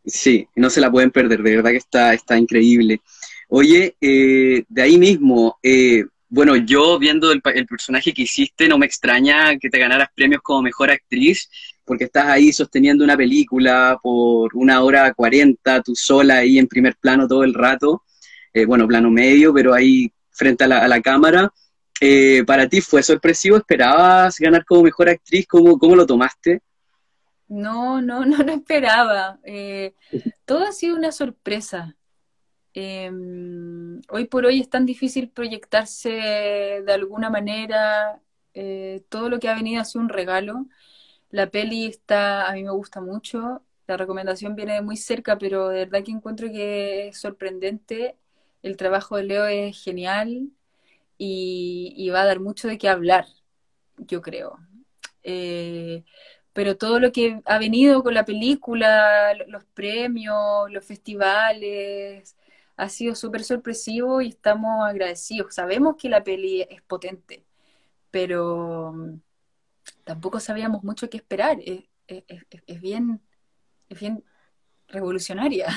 sí, 0.05 0.47
no 0.55 0.69
se 0.69 0.79
la 0.79 0.91
pueden 0.91 1.11
perder, 1.11 1.41
de 1.41 1.55
verdad 1.57 1.71
que 1.71 1.77
está, 1.77 2.13
está 2.13 2.37
increíble. 2.37 3.01
Oye, 3.49 3.95
eh, 3.99 4.63
de 4.67 4.81
ahí 4.81 4.97
mismo, 4.97 5.57
eh, 5.61 6.05
bueno, 6.27 6.55
yo 6.55 6.97
viendo 6.99 7.31
el, 7.31 7.41
personaje 7.41 8.13
que 8.13 8.23
hiciste, 8.23 8.67
no 8.67 8.77
me 8.77 8.85
extraña 8.85 9.57
que 9.57 9.69
te 9.69 9.79
ganaras 9.79 10.09
premios 10.15 10.41
como 10.41 10.63
mejor 10.63 10.91
actriz, 10.91 11.49
porque 11.83 12.05
estás 12.05 12.25
ahí 12.27 12.51
sosteniendo 12.51 13.03
una 13.03 13.15
película 13.15 13.99
por 14.01 14.55
una 14.55 14.81
hora 14.81 15.13
cuarenta, 15.13 15.81
tú 15.81 15.95
sola 15.95 16.37
ahí 16.37 16.57
en 16.57 16.67
primer 16.67 16.95
plano 16.97 17.27
todo 17.27 17.43
el 17.43 17.53
rato, 17.53 18.03
eh, 18.53 18.65
bueno, 18.65 18.87
plano 18.87 19.11
medio, 19.11 19.53
pero 19.53 19.73
ahí 19.73 20.11
frente 20.31 20.63
a 20.63 20.67
la, 20.67 21.01
cámara. 21.01 21.51
¿Para 22.45 22.67
ti 22.67 22.81
fue 22.81 23.01
sorpresivo? 23.03 23.57
¿Esperabas 23.57 24.37
ganar 24.39 24.65
como 24.65 24.83
mejor 24.83 25.09
actriz? 25.09 25.47
¿Cómo, 25.47 25.77
cómo 25.77 25.95
lo 25.95 26.05
tomaste? 26.05 26.61
No, 27.47 28.01
no, 28.01 28.25
no 28.25 28.37
lo 28.37 28.53
esperaba. 28.53 29.39
Eh, 29.43 29.93
todo 30.45 30.65
ha 30.65 30.71
sido 30.71 30.95
una 30.95 31.11
sorpresa. 31.11 31.95
Em, 32.75 34.01
hoy 34.09 34.25
por 34.25 34.45
hoy 34.45 34.59
es 34.59 34.69
tan 34.69 34.85
difícil 34.85 35.29
proyectarse 35.29 36.09
de 36.09 36.93
alguna 36.93 37.29
manera. 37.29 38.21
Eh, 38.53 39.03
todo 39.09 39.29
lo 39.29 39.39
que 39.39 39.47
ha 39.49 39.55
venido 39.55 39.81
ha 39.81 39.85
sido 39.85 40.03
un 40.03 40.09
regalo. 40.09 40.67
La 41.31 41.49
peli 41.51 41.85
está, 41.87 42.49
a 42.49 42.53
mí 42.53 42.63
me 42.63 42.71
gusta 42.71 43.01
mucho. 43.01 43.63
La 43.87 43.97
recomendación 43.97 44.55
viene 44.55 44.73
de 44.75 44.81
muy 44.81 44.97
cerca, 44.97 45.37
pero 45.37 45.69
de 45.69 45.85
verdad 45.85 46.03
que 46.03 46.11
encuentro 46.11 46.49
que 46.49 47.09
es 47.09 47.19
sorprendente. 47.19 48.17
El 48.63 48.77
trabajo 48.77 49.17
de 49.17 49.23
Leo 49.23 49.45
es 49.47 49.81
genial 49.83 50.49
y, 51.17 52.09
va 52.11 52.21
a 52.23 52.25
dar 52.25 52.39
mucho 52.41 52.67
de 52.67 52.77
qué 52.77 52.89
hablar, 52.89 53.27
yo 53.97 54.21
creo. 54.21 54.59
Eh, 55.23 56.03
pero 56.53 56.77
todo 56.77 56.99
lo 56.99 57.11
que 57.11 57.41
ha 57.45 57.59
venido 57.59 58.03
con 58.03 58.13
la 58.13 58.25
película, 58.25 59.33
los 59.47 59.65
premios, 59.65 60.71
los 60.71 60.85
festivales, 60.85 62.35
ha 62.77 62.89
sido 62.89 63.15
súper 63.15 63.43
sorpresivo 63.43 64.21
y 64.21 64.29
estamos 64.29 64.85
agradecidos. 64.85 65.55
Sabemos 65.55 65.95
que 65.97 66.09
la 66.09 66.23
peli 66.23 66.61
es 66.61 66.81
potente, 66.81 67.45
pero 68.11 68.93
mm, 68.93 69.19
tampoco 70.03 70.39
sabíamos 70.39 70.83
mucho 70.83 71.09
qué 71.09 71.17
esperar. 71.17 71.57
Es, 71.61 72.81
bien, 72.81 73.21
es 73.89 73.99
bien 73.99 74.23
revolucionaria. 74.87 75.67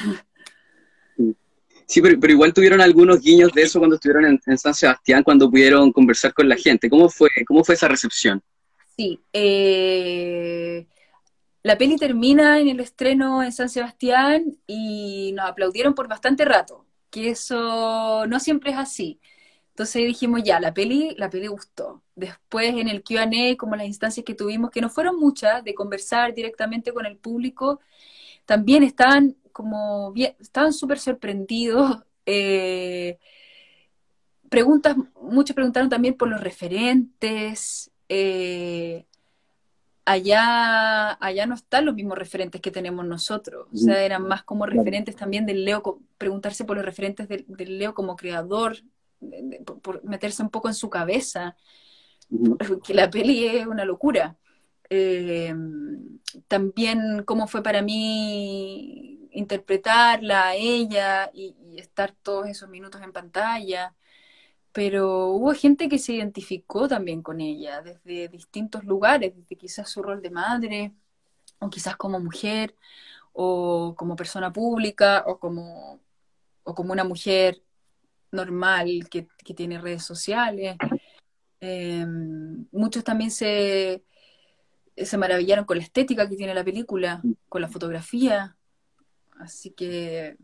Sí, 1.86 2.02
pero, 2.02 2.32
igual 2.32 2.52
tuvieron 2.52 2.82
algunos 2.82 3.22
guiños 3.22 3.50
de 3.52 3.62
eso 3.62 3.78
cuando 3.78 3.96
estuvieron 3.96 4.26
en, 4.26 4.38
en, 4.44 4.58
San 4.58 4.74
Sebastián, 4.74 5.22
cuando 5.22 5.50
pudieron 5.50 5.90
conversar 5.90 6.34
con 6.34 6.46
la 6.46 6.54
gente. 6.54 6.90
¿Cómo 6.90 7.08
fue, 7.08 7.30
cómo 7.46 7.64
fue 7.64 7.76
esa 7.76 7.88
recepción? 7.88 8.42
Sí, 8.94 9.20
eh, 9.32 10.86
la 11.62 11.78
peli 11.78 11.96
termina 11.96 12.58
en 12.60 12.68
el 12.68 12.80
estreno 12.80 13.42
en 13.42 13.52
San 13.52 13.68
Sebastián 13.68 14.58
y 14.66 15.32
nos 15.32 15.46
aplaudieron 15.46 15.94
por 15.94 16.08
bastante 16.08 16.44
rato, 16.44 16.84
que 17.10 17.30
eso 17.30 18.26
no 18.26 18.40
siempre 18.40 18.72
es 18.72 18.76
así. 18.78 19.20
Entonces 19.70 20.06
dijimos, 20.06 20.42
ya, 20.44 20.58
la 20.60 20.74
peli, 20.74 21.14
la 21.16 21.30
peli 21.30 21.46
gustó. 21.46 22.02
Después 22.16 22.74
en 22.74 22.88
el 22.88 23.04
Q&A, 23.04 23.56
como 23.56 23.76
las 23.76 23.86
instancias 23.86 24.24
que 24.24 24.34
tuvimos, 24.34 24.70
que 24.70 24.80
no 24.80 24.90
fueron 24.90 25.18
muchas, 25.20 25.62
de 25.64 25.74
conversar 25.74 26.34
directamente 26.34 26.92
con 26.92 27.06
el 27.06 27.16
público, 27.16 27.80
también 28.46 28.82
estaban 28.82 29.36
como 29.52 30.12
bien, 30.12 30.36
estaban 30.40 30.72
súper 30.72 30.98
sorprendidos. 30.98 31.98
Eh, 32.30 33.18
preguntas, 34.50 34.94
muchos 35.22 35.54
preguntaron 35.54 35.88
también 35.88 36.14
por 36.14 36.28
los 36.28 36.42
referentes, 36.42 37.90
eh, 38.10 39.06
allá, 40.08 41.12
allá 41.20 41.46
no 41.46 41.54
están 41.54 41.84
los 41.84 41.94
mismos 41.94 42.16
referentes 42.16 42.62
que 42.62 42.70
tenemos 42.70 43.04
nosotros. 43.04 43.68
O 43.72 43.76
sea, 43.76 44.02
eran 44.02 44.22
más 44.22 44.42
como 44.42 44.64
referentes 44.64 45.14
también 45.14 45.44
del 45.44 45.66
Leo, 45.66 46.00
preguntarse 46.16 46.64
por 46.64 46.76
los 46.76 46.86
referentes 46.86 47.28
del, 47.28 47.78
Leo 47.78 47.92
como 47.92 48.16
creador, 48.16 48.78
por, 49.82 50.02
meterse 50.04 50.42
un 50.42 50.48
poco 50.48 50.68
en 50.68 50.74
su 50.74 50.88
cabeza, 50.88 51.56
que 52.84 52.94
la 52.94 53.10
peli 53.10 53.46
es 53.46 53.66
una 53.66 53.84
locura. 53.84 54.36
Eh, 54.88 55.54
también 56.46 57.22
cómo 57.26 57.46
fue 57.46 57.62
para 57.62 57.82
mí 57.82 59.28
interpretarla 59.32 60.48
a 60.48 60.54
ella 60.54 61.30
y, 61.34 61.54
estar 61.76 62.12
todos 62.22 62.48
esos 62.48 62.68
minutos 62.68 63.00
en 63.02 63.12
pantalla 63.12 63.94
pero 64.78 65.30
hubo 65.30 65.52
gente 65.54 65.88
que 65.88 65.98
se 65.98 66.12
identificó 66.12 66.86
también 66.86 67.20
con 67.20 67.40
ella 67.40 67.82
desde 67.82 68.28
distintos 68.28 68.84
lugares, 68.84 69.34
desde 69.34 69.56
quizás 69.56 69.90
su 69.90 70.04
rol 70.04 70.22
de 70.22 70.30
madre, 70.30 70.92
o 71.58 71.68
quizás 71.68 71.96
como 71.96 72.20
mujer, 72.20 72.76
o 73.32 73.96
como 73.98 74.14
persona 74.14 74.52
pública, 74.52 75.24
o 75.26 75.40
como, 75.40 75.98
o 76.62 76.76
como 76.76 76.92
una 76.92 77.02
mujer 77.02 77.60
normal 78.30 79.08
que, 79.10 79.26
tiene 79.56 79.80
redes 79.80 80.04
sociales. 80.04 80.76
Em, 81.58 82.64
muchos 82.70 83.02
también 83.02 83.32
se, 83.32 84.04
se 84.96 85.18
maravillaron 85.18 85.64
con 85.64 85.78
la 85.78 85.82
estética 85.82 86.28
que 86.28 86.36
tiene 86.36 86.54
la 86.54 86.62
película, 86.62 87.20
con 87.48 87.62
la 87.62 87.68
fotografía. 87.68 88.56
Así 89.40 89.72
que 89.72 90.36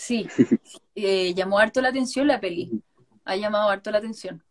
Sí, 0.00 0.26
eh, 0.94 1.34
llamó 1.34 1.58
harto 1.58 1.82
la 1.82 1.90
atención 1.90 2.26
la 2.26 2.40
peli. 2.40 2.70
ha 3.26 3.36
llamado 3.36 3.68
harto 3.68 3.90
la 3.90 3.98
atención. 3.98 4.42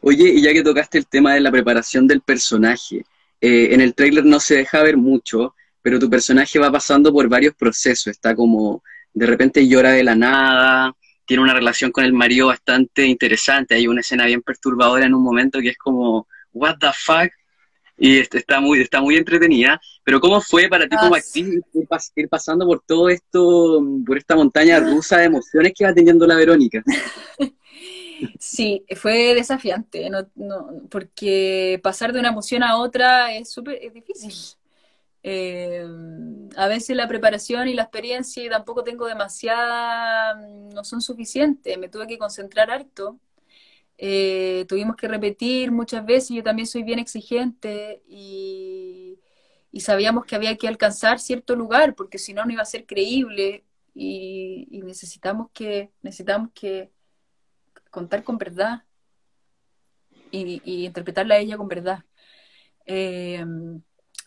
Oye, 0.00 0.30
y 0.30 0.42
ya 0.42 0.52
que 0.52 0.64
tocaste 0.64 0.98
el 0.98 1.06
tema 1.06 1.34
de 1.34 1.40
la 1.40 1.52
preparación 1.52 2.08
del 2.08 2.22
personaje, 2.22 3.04
eh, 3.40 3.68
en 3.70 3.80
el 3.80 3.94
tráiler 3.94 4.24
no 4.24 4.40
se 4.40 4.56
deja 4.56 4.82
ver 4.82 4.96
mucho, 4.96 5.54
pero 5.80 6.00
tu 6.00 6.10
personaje 6.10 6.58
va 6.58 6.72
pasando 6.72 7.12
por 7.12 7.28
varios 7.28 7.54
procesos. 7.54 8.08
Está 8.08 8.34
como, 8.34 8.82
de 9.14 9.26
repente 9.26 9.68
llora 9.68 9.92
de 9.92 10.02
la 10.02 10.16
nada, 10.16 10.92
tiene 11.24 11.44
una 11.44 11.54
relación 11.54 11.92
con 11.92 12.04
el 12.04 12.12
marido 12.12 12.48
bastante 12.48 13.06
interesante. 13.06 13.76
Hay 13.76 13.86
una 13.86 14.00
escena 14.00 14.26
bien 14.26 14.42
perturbadora 14.42 15.06
en 15.06 15.14
un 15.14 15.22
momento 15.22 15.60
que 15.60 15.68
es 15.68 15.78
como, 15.78 16.26
what 16.52 16.78
the 16.80 16.90
fuck, 16.92 17.30
y 17.98 18.18
está 18.18 18.60
muy, 18.60 18.80
está 18.80 19.00
muy 19.00 19.16
entretenida. 19.16 19.80
Pero 20.04 20.20
¿cómo 20.20 20.40
fue 20.40 20.68
para 20.68 20.88
ti 20.88 20.96
como 20.96 21.14
ah, 21.14 21.18
actriz 21.18 21.46
ir, 22.14 22.28
pasando 22.28 22.66
por 22.66 22.82
todo 22.86 23.08
esto, 23.08 23.82
por 24.06 24.18
esta 24.18 24.36
montaña 24.36 24.80
rusa 24.80 25.18
de 25.18 25.24
emociones 25.24 25.72
que 25.74 25.84
va 25.84 25.94
teniendo 25.94 26.26
la 26.26 26.36
Verónica? 26.36 26.82
Sí, 28.40 28.82
fue 28.96 29.34
desafiante, 29.34 30.08
no, 30.08 30.28
porque 30.88 31.78
pasar 31.82 32.14
de 32.14 32.20
una 32.20 32.30
emoción 32.30 32.62
a 32.62 32.78
otra 32.78 33.34
es 33.34 33.50
súper 33.50 33.92
difícil. 33.92 34.32
Eh, 35.22 35.84
a 36.56 36.66
veces 36.66 36.96
la 36.96 37.08
preparación 37.08 37.68
y 37.68 37.74
la 37.74 37.82
experiencia 37.82 38.42
y 38.42 38.48
tampoco 38.48 38.84
tengo 38.84 39.06
demasiada, 39.06 40.34
no 40.72 40.82
son 40.82 41.02
suficientes, 41.02 41.76
me 41.76 41.90
tuve 41.90 42.06
que 42.06 42.16
concentrar 42.16 42.70
harto 42.70 43.20
eh, 43.98 44.66
tuvimos 44.68 44.96
que 44.96 45.08
repetir 45.08 45.72
muchas 45.72 46.04
veces, 46.04 46.30
yo 46.30 46.42
también 46.42 46.66
soy 46.66 46.82
bien 46.82 46.98
exigente 46.98 48.02
y, 48.08 49.18
sabíamos 49.80 50.24
que 50.24 50.34
había 50.34 50.56
que 50.56 50.68
alcanzar 50.68 51.20
cierto 51.20 51.54
lugar 51.54 51.94
porque 51.94 52.16
si 52.18 52.32
no 52.32 52.46
no 52.46 52.52
iba 52.52 52.62
a 52.62 52.64
ser 52.64 52.86
creíble 52.86 53.64
y, 53.94 54.68
necesitamos 54.84 55.50
que 55.52 55.90
necesitamos 56.02 56.50
que 56.54 56.90
contar 57.90 58.24
con 58.24 58.38
verdad 58.38 58.84
y, 60.30 60.60
interpretarla 60.86 61.36
a 61.36 61.38
ella 61.38 61.56
con 61.56 61.68
verdad. 61.68 62.04
Eh, 62.86 63.44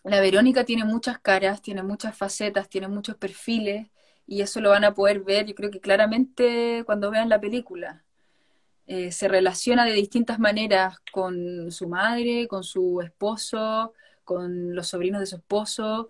la 0.04 0.20
Verónica 0.20 0.64
tiene 0.64 0.84
muchas 0.84 1.18
caras, 1.18 1.62
tiene 1.62 1.82
muchas 1.82 2.16
facetas, 2.16 2.68
tiene 2.68 2.88
muchos 2.88 3.16
perfiles 3.16 3.88
y 4.26 4.42
eso 4.42 4.60
lo 4.60 4.70
van 4.70 4.84
a 4.84 4.94
poder 4.94 5.20
ver 5.20 5.46
yo 5.46 5.54
creo 5.54 5.70
que 5.70 5.80
claramente 5.80 6.84
cuando 6.86 7.10
vean 7.10 7.28
la 7.28 7.40
película. 7.40 8.04
Eh, 8.92 9.12
se 9.12 9.28
relaciona 9.28 9.84
de 9.84 9.92
distintas 9.92 10.40
maneras 10.40 10.98
con 11.12 11.70
su 11.70 11.86
madre, 11.86 12.48
con 12.48 12.64
su 12.64 13.00
esposo, 13.00 13.94
con 14.24 14.74
los 14.74 14.88
sobrinos 14.88 15.20
de 15.20 15.26
su 15.26 15.36
esposo, 15.36 16.08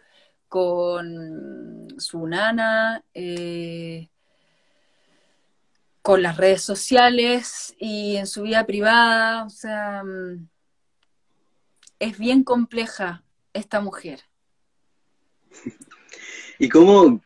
con 0.48 1.88
su 1.98 2.26
nana, 2.26 3.04
eh, 3.12 4.08
con 6.00 6.22
las 6.22 6.38
redes 6.38 6.62
sociales 6.62 7.74
y 7.78 8.16
en 8.16 8.26
su 8.26 8.44
vida 8.44 8.64
privada. 8.64 9.44
O 9.44 9.50
sea, 9.50 10.02
mm, 10.02 10.48
es 11.98 12.18
bien 12.18 12.44
compleja 12.44 13.24
esta 13.52 13.82
mujer. 13.82 14.22
¿Y 16.58 16.70
cómo, 16.70 17.20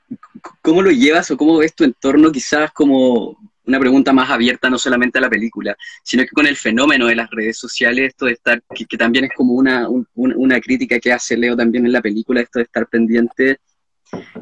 cómo 0.63 0.83
lo 0.83 0.91
llevas 0.91 1.31
o 1.31 1.37
cómo 1.37 1.59
ves 1.59 1.77
tu 1.77 1.85
entorno 1.85 2.33
quizás 2.33 2.73
como 2.73 3.39
una 3.67 3.81
pregunta 3.81 4.13
más 4.13 4.31
abierta 4.31 4.69
no 4.69 4.79
solamente 4.79 5.19
a 5.19 5.23
la 5.23 5.31
película, 5.31 5.77
sino 6.03 6.23
que 6.23 6.31
con 6.31 6.47
el 6.47 6.57
fenómeno 6.57 7.07
de 7.07 7.17
las 7.17 7.31
redes 7.31 7.59
sociales, 7.59 8.09
esto 8.09 8.27
de 8.27 8.33
estar, 8.33 8.63
que, 8.75 8.97
también 8.97 9.25
es 9.25 9.31
como 9.35 9.55
una, 9.55 9.89
una 10.15 10.61
crítica 10.61 10.99
que 10.99 11.13
hace 11.13 11.37
Leo 11.37 11.57
también 11.57 11.87
en 11.87 11.93
la 11.93 12.03
película, 12.03 12.41
esto 12.41 12.59
de 12.59 12.65
estar 12.65 12.87
pendiente, 12.89 13.59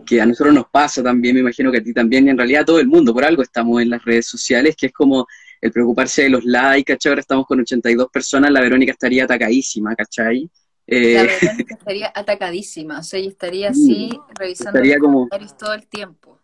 que 0.04 0.20
a 0.20 0.26
nosotros 0.26 0.54
nos 0.54 0.66
pasa 0.70 1.02
también, 1.02 1.34
me 1.34 1.40
imagino 1.40 1.70
que 1.70 1.78
a 1.78 1.82
ti 1.82 1.92
también, 1.92 2.26
y 2.26 2.30
en 2.30 2.36
realidad 2.36 2.62
a 2.62 2.66
todo 2.66 2.80
el 2.80 2.88
mundo, 2.88 3.14
por 3.14 3.24
algo 3.24 3.42
estamos 3.42 3.80
en 3.80 3.90
las 3.90 4.04
redes 4.04 4.26
sociales, 4.26 4.76
que 4.76 4.86
es 4.86 4.92
como 4.92 5.26
el 5.60 5.70
preocuparse 5.70 6.22
de 6.22 6.30
los 6.30 6.44
likes, 6.44 6.92
¿cachai? 6.92 7.10
Ahora 7.10 7.20
estamos 7.20 7.46
con 7.46 7.60
82 7.60 8.08
personas, 8.12 8.50
la 8.50 8.60
Verónica 8.60 8.92
estaría 8.92 9.24
atacadísima, 9.24 9.94
¿cachai? 9.94 10.50
Eh, 10.86 11.14
la 11.14 11.22
Verónica 11.22 11.74
estaría 11.74 12.12
atacadísima, 12.14 12.98
o 12.98 13.02
sea, 13.02 13.20
ella 13.20 13.28
estaría 13.28 13.70
así, 13.70 14.10
revisando 14.38 14.78
estaría 14.78 14.98
los 14.98 15.04
como... 15.04 15.28
todo 15.58 15.74
el 15.74 15.86
tiempo. 15.86 16.41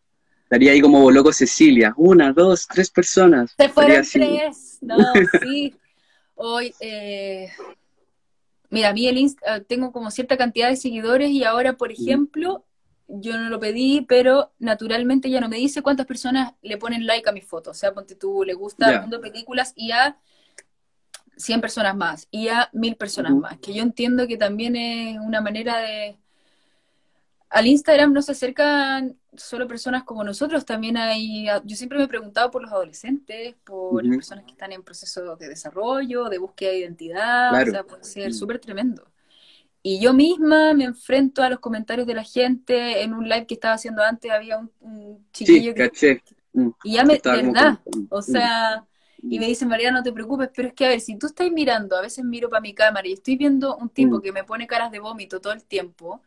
Estaría 0.49 0.73
ahí 0.73 0.81
como 0.81 1.11
loco 1.11 1.31
Cecilia. 1.31 1.93
Una, 1.99 2.33
dos, 2.33 2.67
tres 2.67 2.91
personas. 2.91 3.55
Se 3.55 3.69
fueron 3.69 4.03
tres. 4.11 4.79
No, 4.81 4.97
sí. 5.43 5.75
Hoy, 6.37 6.75
eh... 6.81 7.51
mira, 8.71 8.89
a 8.89 8.93
mí 8.95 9.07
el 9.07 9.19
Insta, 9.19 9.43
ah, 9.47 9.61
tengo 9.61 9.93
como 9.93 10.11
cierta 10.11 10.39
cantidad 10.39 10.71
de 10.71 10.77
seguidores 10.77 11.29
y 11.33 11.45
ahora, 11.45 11.75
por 11.75 11.93
ejemplo, 11.93 12.65
yo 13.09 13.37
no 13.37 13.51
lo 13.51 13.61
pedí, 13.61 14.07
pero 14.09 14.51
naturalmente 14.59 15.29
ya 15.29 15.43
no 15.43 15.51
me 15.51 15.59
dice 15.59 15.83
cuántas 15.83 16.07
personas 16.07 16.55
le 16.63 16.79
ponen 16.79 17.07
like 17.07 17.29
a 17.29 17.33
mi 17.33 17.43
foto. 17.43 17.73
O 17.73 17.75
sea, 17.75 17.93
ponte 17.93 18.15
tú, 18.15 18.43
le 18.43 18.55
gusta 18.55 18.91
el 18.91 19.01
mundo 19.03 19.19
de 19.19 19.31
películas 19.31 19.75
y 19.77 19.91
a 19.91 20.17
100 21.37 21.61
personas 21.61 21.95
más 21.95 22.27
y 22.31 22.49
a 22.49 22.71
mil 22.73 22.97
personas 22.97 23.35
más. 23.35 23.59
Que 23.59 23.75
yo 23.75 23.83
entiendo 23.83 24.27
que 24.27 24.39
también 24.39 24.77
es 24.77 25.19
una 25.21 25.43
manera 25.43 25.77
de 25.77 26.17
al 27.51 27.67
Instagram 27.67 28.13
no 28.13 28.23
se 28.23 28.33
acercan 28.33 29.17
solo 29.35 29.67
personas 29.69 30.05
como 30.05 30.25
nosotros, 30.25 30.65
también 30.65 30.97
hay, 30.97 31.47
yo 31.65 31.77
siempre 31.77 31.99
me 31.99 32.05
he 32.05 32.09
preguntado 32.09 32.51
por 32.51 32.63
los 32.63 32.73
adolescentes, 32.73 33.55
por 33.65 34.05
las 34.05 34.17
personas 34.17 34.45
que 34.45 34.51
están 34.53 34.73
en 34.73 34.83
proceso 34.83 35.37
de 35.37 35.49
desarrollo, 35.49 36.29
de 36.29 36.39
búsqueda 36.39 36.71
de 36.71 36.79
identidad, 36.79 37.63
o 37.63 37.71
sea, 37.71 37.85
puede 37.85 38.05
ser 38.05 38.35
súper 38.35 38.59
tremendo. 38.59 39.07
Y 39.83 40.01
yo 40.01 40.13
misma 40.13 40.75
me 40.75 40.85
enfrento 40.85 41.43
a 41.43 41.49
los 41.49 41.61
comentarios 41.61 42.07
de 42.07 42.15
la 42.15 42.25
gente, 42.25 43.03
en 43.03 43.15
un 43.15 43.29
live 43.29 43.47
que 43.47 43.55
estaba 43.55 43.75
haciendo 43.75 44.03
antes 44.03 44.31
había 44.31 44.59
un, 44.81 45.27
chiquillo 45.33 45.73
que... 45.75 46.23
Mm, 46.53 46.71
y 46.83 46.93
ya 46.95 47.05
me, 47.05 47.21
¿verdad? 47.23 47.79
O 48.11 48.21
sea, 48.21 48.85
y 49.23 49.39
me 49.39 49.47
dicen, 49.47 49.69
María, 49.69 49.91
no 49.91 50.03
te 50.03 50.13
preocupes, 50.13 50.51
pero 50.55 50.69
es 50.69 50.75
que 50.75 50.87
a 50.87 50.89
ver, 50.89 51.01
si 51.01 51.17
tú 51.17 51.27
estás 51.27 51.51
mirando, 51.51 51.97
a 51.97 52.03
veces 52.03 52.25
miro 52.25 52.49
para 52.49 52.61
mi 52.61 52.75
cámara 52.75 53.07
y 53.07 53.13
estoy 53.13 53.37
viendo 53.37 53.77
un 53.77 53.89
tipo 53.89 54.19
mm. 54.19 54.23
que 54.23 54.33
me 54.33 54.45
pone 54.45 54.67
caras 54.67 54.91
de 54.91 54.99
vómito 54.99 55.41
todo 55.41 55.53
el 55.53 55.65
tiempo, 55.65 56.23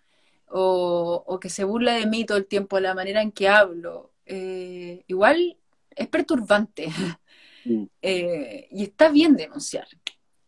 o, 0.52 1.40
que 1.42 1.50
se 1.50 1.64
burla 1.64 1.94
de 1.94 2.08
mí 2.08 2.26
todo 2.26 2.38
el 2.38 2.46
tiempo, 2.46 2.80
la 2.80 2.94
manera 2.94 3.22
en 3.22 3.32
que 3.32 3.48
hablo, 3.48 4.12
eh, 4.26 5.04
igual 5.08 5.58
es 5.96 6.08
perturbante. 6.08 6.88
Mm. 7.64 7.84
Eh, 8.02 8.68
y 8.72 8.82
está 8.82 9.10
bien 9.10 9.36
denunciar. 9.36 9.86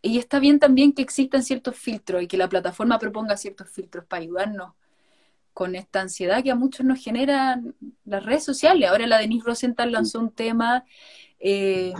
Y 0.02 0.18
está 0.18 0.40
bien 0.40 0.58
también 0.58 0.94
que 0.94 1.04
existan 1.04 1.44
ciertos 1.44 1.76
filtros 1.76 2.24
y 2.24 2.28
que 2.28 2.38
la 2.38 2.50
plataforma 2.50 2.98
proponga 2.98 3.38
ciertos 3.38 3.70
filtros 3.70 4.06
para 4.06 4.24
ayudarnos 4.24 4.74
con 5.54 5.76
esta 5.76 6.02
ansiedad 6.02 6.44
que 6.44 6.52
a 6.52 6.56
muchos 6.56 6.86
nos 6.86 7.04
generan 7.04 7.76
las 8.04 8.26
redes 8.26 8.44
sociales. 8.44 8.90
Ahora 8.90 9.08
la 9.08 9.20
Denise 9.20 9.46
Rosenthal 9.46 9.92
lanzó 9.92 10.20
un 10.20 10.32
tema, 10.32 10.86
eh, 11.40 11.94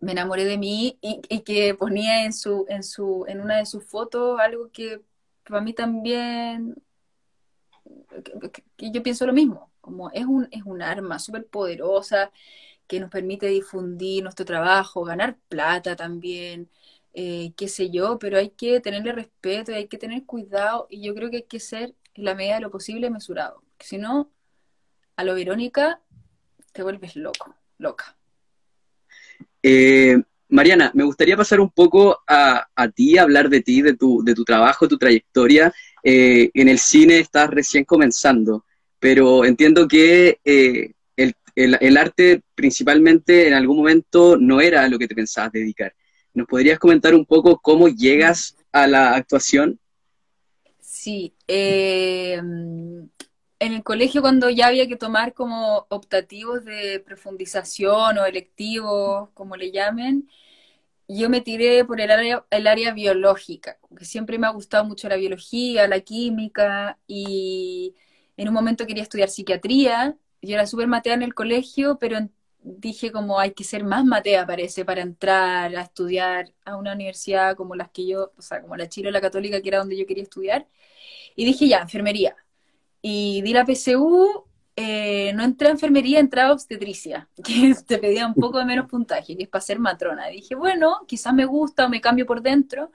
me 0.00 0.12
enamoré 0.12 0.44
de 0.44 0.58
mí, 0.58 0.98
y, 1.00 1.20
y, 1.28 1.40
que 1.40 1.74
ponía 1.74 2.24
en, 2.24 2.32
su, 2.32 2.66
en, 2.68 2.82
su, 2.82 3.24
en 3.28 3.40
una 3.40 3.58
de 3.58 3.66
sus 3.66 3.84
fotos 3.84 4.40
algo 4.40 4.70
que 4.72 5.00
para 5.48 5.62
mí 5.62 5.72
también, 5.72 6.76
yo 8.78 9.02
pienso 9.02 9.26
lo 9.26 9.32
mismo, 9.32 9.70
como 9.80 10.10
es 10.10 10.24
un, 10.26 10.48
es 10.50 10.62
un 10.64 10.82
arma 10.82 11.18
súper 11.18 11.46
poderosa 11.46 12.30
que 12.86 13.00
nos 13.00 13.10
permite 13.10 13.46
difundir 13.46 14.22
nuestro 14.22 14.44
trabajo, 14.46 15.04
ganar 15.04 15.36
plata 15.48 15.94
también, 15.96 16.70
eh, 17.14 17.52
qué 17.56 17.68
sé 17.68 17.90
yo, 17.90 18.18
pero 18.18 18.38
hay 18.38 18.50
que 18.50 18.80
tenerle 18.80 19.12
respeto 19.12 19.72
y 19.72 19.76
hay 19.76 19.88
que 19.88 19.98
tener 19.98 20.24
cuidado 20.24 20.86
y 20.90 21.02
yo 21.02 21.14
creo 21.14 21.30
que 21.30 21.38
hay 21.38 21.42
que 21.44 21.60
ser 21.60 21.94
en 22.14 22.24
la 22.24 22.34
medida 22.34 22.56
de 22.56 22.60
lo 22.62 22.70
posible 22.70 23.10
mesurado, 23.10 23.62
si 23.78 23.98
no, 23.98 24.30
a 25.16 25.24
lo 25.24 25.34
Verónica 25.34 26.00
te 26.72 26.82
vuelves 26.82 27.16
loco, 27.16 27.54
loca. 27.78 28.16
Eh, 29.62 30.22
Mariana, 30.50 30.90
me 30.94 31.04
gustaría 31.04 31.36
pasar 31.36 31.60
un 31.60 31.70
poco 31.70 32.18
a, 32.26 32.66
ti, 32.94 33.18
hablar 33.18 33.48
de 33.48 33.60
ti, 33.60 33.82
de 33.82 33.94
tu, 33.94 34.22
de 34.24 34.34
tu 34.34 34.44
trabajo, 34.44 34.88
tu 34.88 34.96
trayectoria. 34.96 35.72
Eh, 36.02 36.50
en 36.54 36.68
el 36.68 36.78
cine 36.78 37.18
estás 37.18 37.50
recién 37.50 37.84
comenzando, 37.84 38.64
pero 38.98 39.44
entiendo 39.44 39.86
que 39.86 40.38
eh, 40.44 40.92
el, 41.58 41.96
arte 41.96 42.42
principalmente 42.54 43.48
en 43.48 43.54
algún 43.54 43.78
momento 43.78 44.36
no 44.36 44.60
era 44.60 44.88
lo 44.88 44.98
que 44.98 45.08
te 45.08 45.14
pensabas 45.14 45.52
dedicar. 45.52 45.92
¿Nos 46.34 46.46
podrías 46.46 46.78
comentar 46.78 47.14
un 47.14 47.26
poco 47.26 47.58
cómo 47.58 47.88
llegas 47.88 48.56
a 48.70 48.86
la 48.86 49.14
actuación? 49.16 49.78
Sí, 50.80 51.34
eh, 51.48 52.40
en 53.60 53.72
el 53.72 53.82
colegio 53.82 54.20
cuando 54.22 54.50
ya 54.50 54.68
había 54.68 54.88
que 54.88 54.96
tomar 54.96 55.34
como 55.34 55.86
optativos 55.90 56.64
de 56.64 57.00
profundización 57.00 58.18
o 58.18 58.24
electivos, 58.26 59.30
como 59.34 59.56
le 59.56 59.72
llamen, 59.72 60.28
yo 61.08 61.30
me 61.30 61.40
tiré 61.40 61.84
por 61.84 62.00
el 62.00 62.10
área, 62.10 62.92
biológica, 62.94 63.78
porque 63.88 64.04
siempre 64.04 64.38
me 64.38 64.46
ha 64.46 64.50
gustado 64.50 64.84
mucho 64.84 65.08
la 65.08 65.16
biología, 65.16 65.88
la 65.88 66.00
química, 66.00 66.98
y 67.06 67.94
en 68.36 68.48
un 68.48 68.54
momento 68.54 68.86
quería 68.86 69.02
estudiar 69.02 69.30
psiquiatría. 69.30 70.16
Yo 70.42 70.54
era 70.54 70.66
súper 70.66 70.86
matea 70.88 71.14
en 71.14 71.22
el 71.22 71.34
colegio, 71.34 71.98
pero 71.98 72.18
dije 72.62 73.12
como 73.12 73.40
hay 73.40 73.52
que 73.54 73.64
ser 73.64 73.84
más 73.84 74.04
matea, 74.04 74.46
parece, 74.46 74.84
para 74.84 75.02
entrar 75.02 75.74
a 75.76 75.82
estudiar 75.82 76.52
a 76.64 76.76
una 76.76 76.92
universidad 76.92 77.56
como 77.56 77.74
las 77.74 77.90
que 77.90 78.06
yo, 78.06 78.32
o 78.36 78.42
sea, 78.42 78.60
como 78.62 78.76
la 78.76 78.88
Chile 78.88 79.08
o 79.08 79.12
la 79.12 79.20
Católica, 79.20 79.60
que 79.62 79.68
era 79.68 79.78
donde 79.78 79.96
yo 79.96 80.06
quería 80.06 80.22
estudiar. 80.24 80.68
Y 81.36 81.44
dije 81.46 81.68
ya, 81.68 81.80
enfermería. 81.80 82.36
Y 83.10 83.40
di 83.40 83.54
la 83.54 83.64
PSU 83.64 84.44
eh, 84.76 85.32
no 85.34 85.42
entré 85.42 85.68
a 85.68 85.70
enfermería, 85.70 86.20
entraba 86.20 86.50
a 86.50 86.52
obstetricia, 86.52 87.26
que 87.44 87.74
te 87.86 87.96
pedía 87.96 88.26
un 88.26 88.34
poco 88.34 88.58
de 88.58 88.66
menos 88.66 88.86
puntaje, 88.86 89.34
que 89.34 89.44
es 89.44 89.48
para 89.48 89.62
ser 89.62 89.78
matrona. 89.78 90.26
dije, 90.28 90.54
bueno, 90.54 91.06
quizás 91.06 91.32
me 91.32 91.46
gusta 91.46 91.86
o 91.86 91.88
me 91.88 92.02
cambio 92.02 92.26
por 92.26 92.42
dentro. 92.42 92.92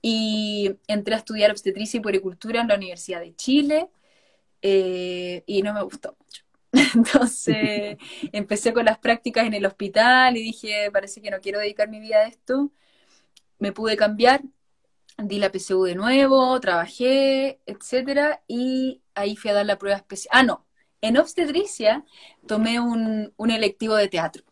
Y 0.00 0.76
entré 0.88 1.14
a 1.14 1.18
estudiar 1.18 1.50
obstetricia 1.50 1.98
y 1.98 2.00
puericultura 2.00 2.62
en 2.62 2.68
la 2.68 2.76
Universidad 2.76 3.20
de 3.20 3.34
Chile 3.36 3.90
eh, 4.62 5.42
y 5.46 5.62
no 5.62 5.74
me 5.74 5.82
gustó 5.82 6.16
mucho. 6.18 6.42
Entonces 6.94 7.98
empecé 8.32 8.72
con 8.72 8.86
las 8.86 8.98
prácticas 8.98 9.46
en 9.46 9.54
el 9.54 9.66
hospital 9.66 10.36
y 10.38 10.42
dije, 10.42 10.90
parece 10.92 11.20
que 11.20 11.30
no 11.30 11.40
quiero 11.40 11.58
dedicar 11.58 11.88
mi 11.90 12.00
vida 12.00 12.18
a 12.18 12.26
esto. 12.26 12.72
Me 13.58 13.72
pude 13.72 13.96
cambiar, 13.96 14.42
di 15.18 15.38
la 15.38 15.50
PSU 15.50 15.84
de 15.84 15.94
nuevo, 15.94 16.58
trabajé, 16.60 17.60
etcétera, 17.66 18.42
y 18.46 19.02
ahí 19.14 19.36
fui 19.36 19.50
a 19.50 19.54
dar 19.54 19.66
la 19.66 19.78
prueba 19.78 19.96
especial. 19.96 20.30
Ah, 20.32 20.42
no, 20.42 20.66
en 21.00 21.16
obstetricia 21.16 22.04
tomé 22.46 22.80
un, 22.80 23.32
electivo 23.38 23.96
de 23.96 24.08
teatro, 24.08 24.44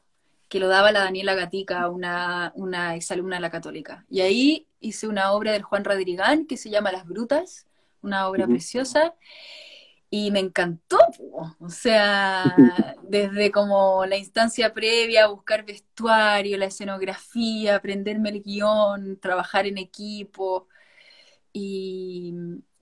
que 0.48 0.60
lo 0.60 0.68
daba 0.68 0.92
la 0.92 1.00
Daniela 1.00 1.34
Gatica, 1.34 1.88
una, 1.88 2.52
una 2.54 2.94
exalumna 2.94 3.36
de 3.36 3.42
la 3.42 3.50
Católica. 3.50 4.04
Y 4.08 4.20
ahí 4.20 4.68
hice 4.80 5.08
una 5.08 5.32
obra 5.32 5.52
del 5.52 5.62
Juan 5.62 5.84
Radrigán 5.84 6.46
que 6.46 6.56
se 6.56 6.70
llama 6.70 6.92
Las 6.92 7.06
Brutas, 7.06 7.66
una 8.02 8.28
obra 8.28 8.46
preciosa 8.46 9.14
y 10.16 10.30
me 10.30 10.38
encantó, 10.38 10.98
o 11.58 11.68
sea, 11.68 12.44
desde 13.02 13.50
como 13.50 14.06
la 14.06 14.16
instancia 14.16 14.72
previa, 14.72 15.26
buscar 15.26 15.64
vestuario, 15.64 16.56
la 16.56 16.66
escenografía, 16.66 17.74
aprenderme 17.74 18.28
el 18.28 18.40
guion, 18.40 19.18
trabajar 19.18 19.66
en 19.66 19.76
equipo, 19.76 20.68
y, 21.52 22.32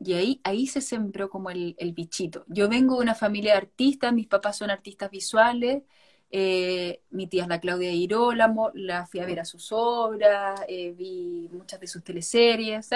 ahí, 0.09 0.43
ahí 0.45 0.67
se 0.67 0.83
sembró 0.83 1.31
como 1.31 1.49
el, 1.49 1.75
bichito. 1.95 2.45
Yo 2.49 2.69
vengo 2.69 2.97
de 2.97 3.03
una 3.03 3.15
familia 3.15 3.53
de 3.53 3.59
artistas, 3.59 4.13
mis 4.13 4.27
papás 4.27 4.59
son 4.59 4.71
artistas 4.71 5.11
visuales, 5.11 5.85
eh, 6.31 7.03
mi 7.11 7.29
tía 7.29 7.45
es 7.45 7.49
la 7.49 7.61
Claudia 7.61 7.93
Irólamo, 7.93 8.73
la 8.75 9.07
fui 9.07 9.21
a 9.21 9.27
ver 9.27 9.41
a 9.41 9.47
sus 9.47 9.73
obras, 9.73 10.61
eh, 10.69 10.93
vi 10.93 11.49
muchas 11.51 11.81
de 11.81 11.87
sus 11.87 12.05
teleseries, 12.05 12.91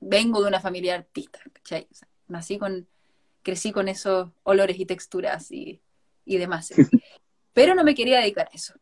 vengo 0.00 0.42
de 0.42 0.48
una 0.48 0.60
familia 0.60 0.92
de 0.92 0.98
artistas, 0.98 1.42
¿cachai? 1.54 1.88
nací 2.28 2.58
con 2.58 2.86
crecí 3.48 3.72
con 3.72 3.88
esos 3.88 4.28
olores 4.42 4.78
y 4.78 4.84
texturas 4.84 5.50
y, 5.50 5.80
demás. 6.26 6.70
Pero 7.54 7.74
no 7.74 7.82
me 7.82 7.94
quería 7.94 8.20
dedicar 8.20 8.48
a 8.52 8.54
eso. 8.54 8.74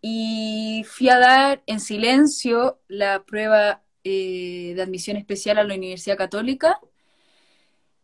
Y 0.00 0.82
fui 0.88 1.10
a 1.10 1.18
dar 1.18 1.62
en 1.66 1.78
silencio 1.78 2.80
la 2.88 3.22
prueba 3.24 3.82
eh, 4.04 4.72
de 4.74 4.80
admisión 4.80 5.18
especial 5.18 5.58
a 5.58 5.64
la 5.64 5.74
Universidad 5.74 6.16
Católica 6.16 6.80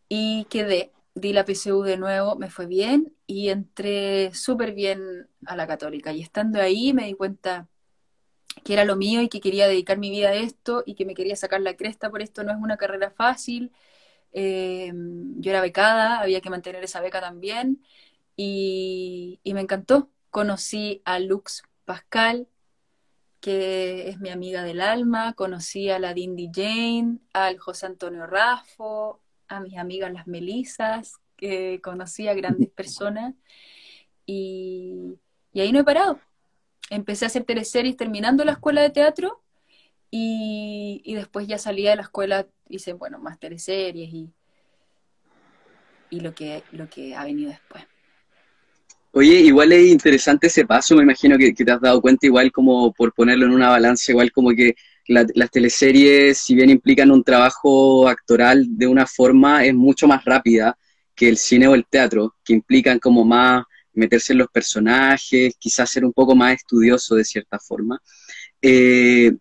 y 0.07 0.45
quedé. 0.45 0.91
Di 1.15 1.33
la 1.33 1.45
PSU 1.45 1.81
de 1.81 1.97
nuevo, 1.97 2.35
me 2.35 2.51
fue 2.51 2.67
bien 2.67 3.15
y 3.25 3.49
entré 3.49 4.31
súper 4.33 4.73
bien 4.73 5.27
a 5.47 5.55
la 5.55 5.65
Católica. 5.65 6.13
Y 6.13 6.21
estando 6.21 6.61
ahí 6.61 6.93
me 6.93 7.05
di 7.05 7.13
cuenta 7.13 7.67
que 8.63 8.73
era 8.73 8.85
lo 8.85 8.95
mío 8.95 9.21
y 9.21 9.29
que 9.29 9.41
quería 9.41 9.67
dedicar 9.67 9.97
mi 9.97 10.11
vida 10.11 10.29
a 10.29 10.35
esto 10.35 10.83
y 10.85 10.93
que 10.93 11.05
me 11.05 11.15
quería 11.15 11.35
sacar 11.35 11.61
la 11.61 11.75
cresta 11.75 12.11
por 12.11 12.21
esto. 12.21 12.43
No 12.43 12.51
es 12.51 12.57
una 12.61 12.77
carrera 12.77 13.09
fácil, 13.09 13.71
eh, 14.37 14.91
yo 15.37 15.51
era 15.51 15.61
becada, 15.61 16.19
había 16.19 16.41
que 16.41 16.49
mantener 16.49 16.83
esa 16.83 16.99
beca 16.99 17.21
también 17.21 17.81
y, 18.35 19.39
me 19.45 19.61
encantó. 19.61 20.09
Conocí 20.29 21.01
a 21.05 21.19
Lux 21.19 21.63
Pascal, 21.85 22.49
que 23.39 24.09
es 24.09 24.19
mi 24.19 24.29
amiga 24.29 24.63
del 24.63 24.81
alma, 24.81 25.33
conocí 25.33 25.89
a 25.89 25.99
la 25.99 26.13
Dindy 26.13 26.49
Jane, 26.53 27.19
al 27.31 27.59
José 27.59 27.85
Antonio 27.85 28.27
Raffo, 28.27 29.21
a 29.47 29.61
mis 29.61 29.77
amigas 29.77 30.11
las 30.11 30.27
Melisas, 30.27 31.13
que 31.37 31.79
conocí 31.81 32.27
a 32.27 32.33
grandes 32.33 32.69
personas 32.75 33.35
y, 34.25 35.17
ahí 35.55 35.71
no 35.71 35.79
he 35.79 35.83
parado. 35.85 36.19
Empecé 36.89 37.23
a 37.23 37.27
hacer 37.27 37.45
teleseries 37.45 37.95
terminando 37.95 38.43
la 38.43 38.51
escuela 38.51 38.81
de 38.81 38.89
teatro 38.89 39.44
y, 40.11 41.01
y 41.03 41.15
después 41.15 41.47
ya 41.47 41.57
salía 41.57 41.91
de 41.91 41.97
la 41.97 42.03
escuela 42.03 42.47
hice, 42.69 42.93
bueno, 42.93 43.19
más 43.19 43.39
teleseries 43.39 44.09
y, 44.13 44.33
y 46.09 46.19
lo, 46.19 46.33
que, 46.33 46.63
lo 46.71 46.89
que 46.89 47.15
ha 47.15 47.23
venido 47.23 47.51
después. 47.51 47.83
Oye, 49.11 49.39
igual 49.39 49.71
es 49.71 49.87
interesante 49.87 50.47
ese 50.47 50.65
paso, 50.65 50.95
me 50.95 51.03
imagino 51.03 51.37
que, 51.37 51.53
te 51.53 51.71
has 51.71 51.79
dado 51.79 52.01
cuenta 52.01 52.25
igual 52.25 52.51
como 52.51 52.91
por 52.91 53.13
ponerlo 53.13 53.45
en 53.45 53.53
una 53.53 53.69
balanza, 53.69 54.11
igual 54.11 54.31
como 54.31 54.49
que 54.49 54.75
las 55.07 55.51
teleseries, 55.51 56.37
si 56.37 56.53
bien 56.53 56.69
implican 56.69 57.11
un 57.11 57.23
trabajo 57.23 58.09
actoral 58.09 58.65
de 58.77 58.87
una 58.87 59.05
forma, 59.05 59.63
es 59.63 59.73
mucho 59.73 60.07
más 60.07 60.25
rápida 60.25 60.77
que 61.15 61.29
el 61.29 61.37
cine 61.37 61.67
o 61.67 61.75
el 61.75 61.85
teatro, 61.85 62.35
que 62.43 62.53
implican 62.53 62.99
como 62.99 63.23
más 63.23 63.63
meterse 63.93 64.33
en 64.33 64.39
los 64.39 64.49
personajes, 64.49 65.55
quizás 65.57 65.89
ser 65.89 66.03
un 66.03 66.11
poco 66.11 66.35
más 66.35 66.55
estudioso 66.55 67.15
de 67.15 67.23
cierta 67.23 67.57
forma. 67.57 68.01
Eh, 68.61 69.31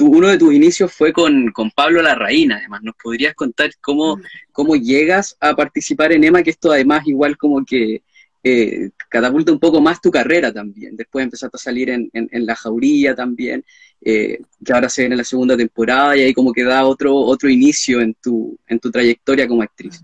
uno 0.00 0.28
de 0.28 0.38
tus 0.38 0.54
inicios 0.54 0.92
fue 0.92 1.12
con, 1.12 1.52
Pablo 1.74 2.02
Larraín, 2.02 2.52
además. 2.52 2.82
¿Nos 2.82 2.94
podrías 3.02 3.34
contar 3.34 3.70
cómo, 3.80 4.18
cómo 4.52 4.76
llegas 4.76 5.36
a 5.40 5.54
participar 5.54 6.12
en 6.12 6.24
EMA? 6.24 6.42
Que 6.42 6.50
esto 6.50 6.72
además 6.72 7.06
igual 7.06 7.36
como 7.36 7.64
que 7.64 8.02
eh, 8.44 8.90
catapulta 9.08 9.52
un 9.52 9.60
poco 9.60 9.80
más 9.80 10.00
tu 10.00 10.10
carrera 10.10 10.52
también. 10.52 10.96
Después 10.96 11.24
empezaste 11.24 11.56
a 11.56 11.60
salir 11.60 11.90
en, 11.90 12.10
La 12.32 12.56
Jauría 12.56 13.14
también, 13.14 13.64
eh, 14.00 14.40
que 14.64 14.72
ahora 14.72 14.88
se 14.88 15.02
viene 15.02 15.16
la 15.16 15.24
segunda 15.24 15.56
temporada 15.56 16.16
y 16.16 16.22
ahí 16.22 16.34
como 16.34 16.52
que 16.52 16.64
da 16.64 16.84
otro, 16.84 17.14
otro 17.14 17.48
inicio 17.48 18.00
en 18.00 18.14
tu, 18.14 18.58
en 18.66 18.80
tu 18.80 18.90
trayectoria 18.90 19.46
como 19.46 19.62
actriz. 19.62 20.02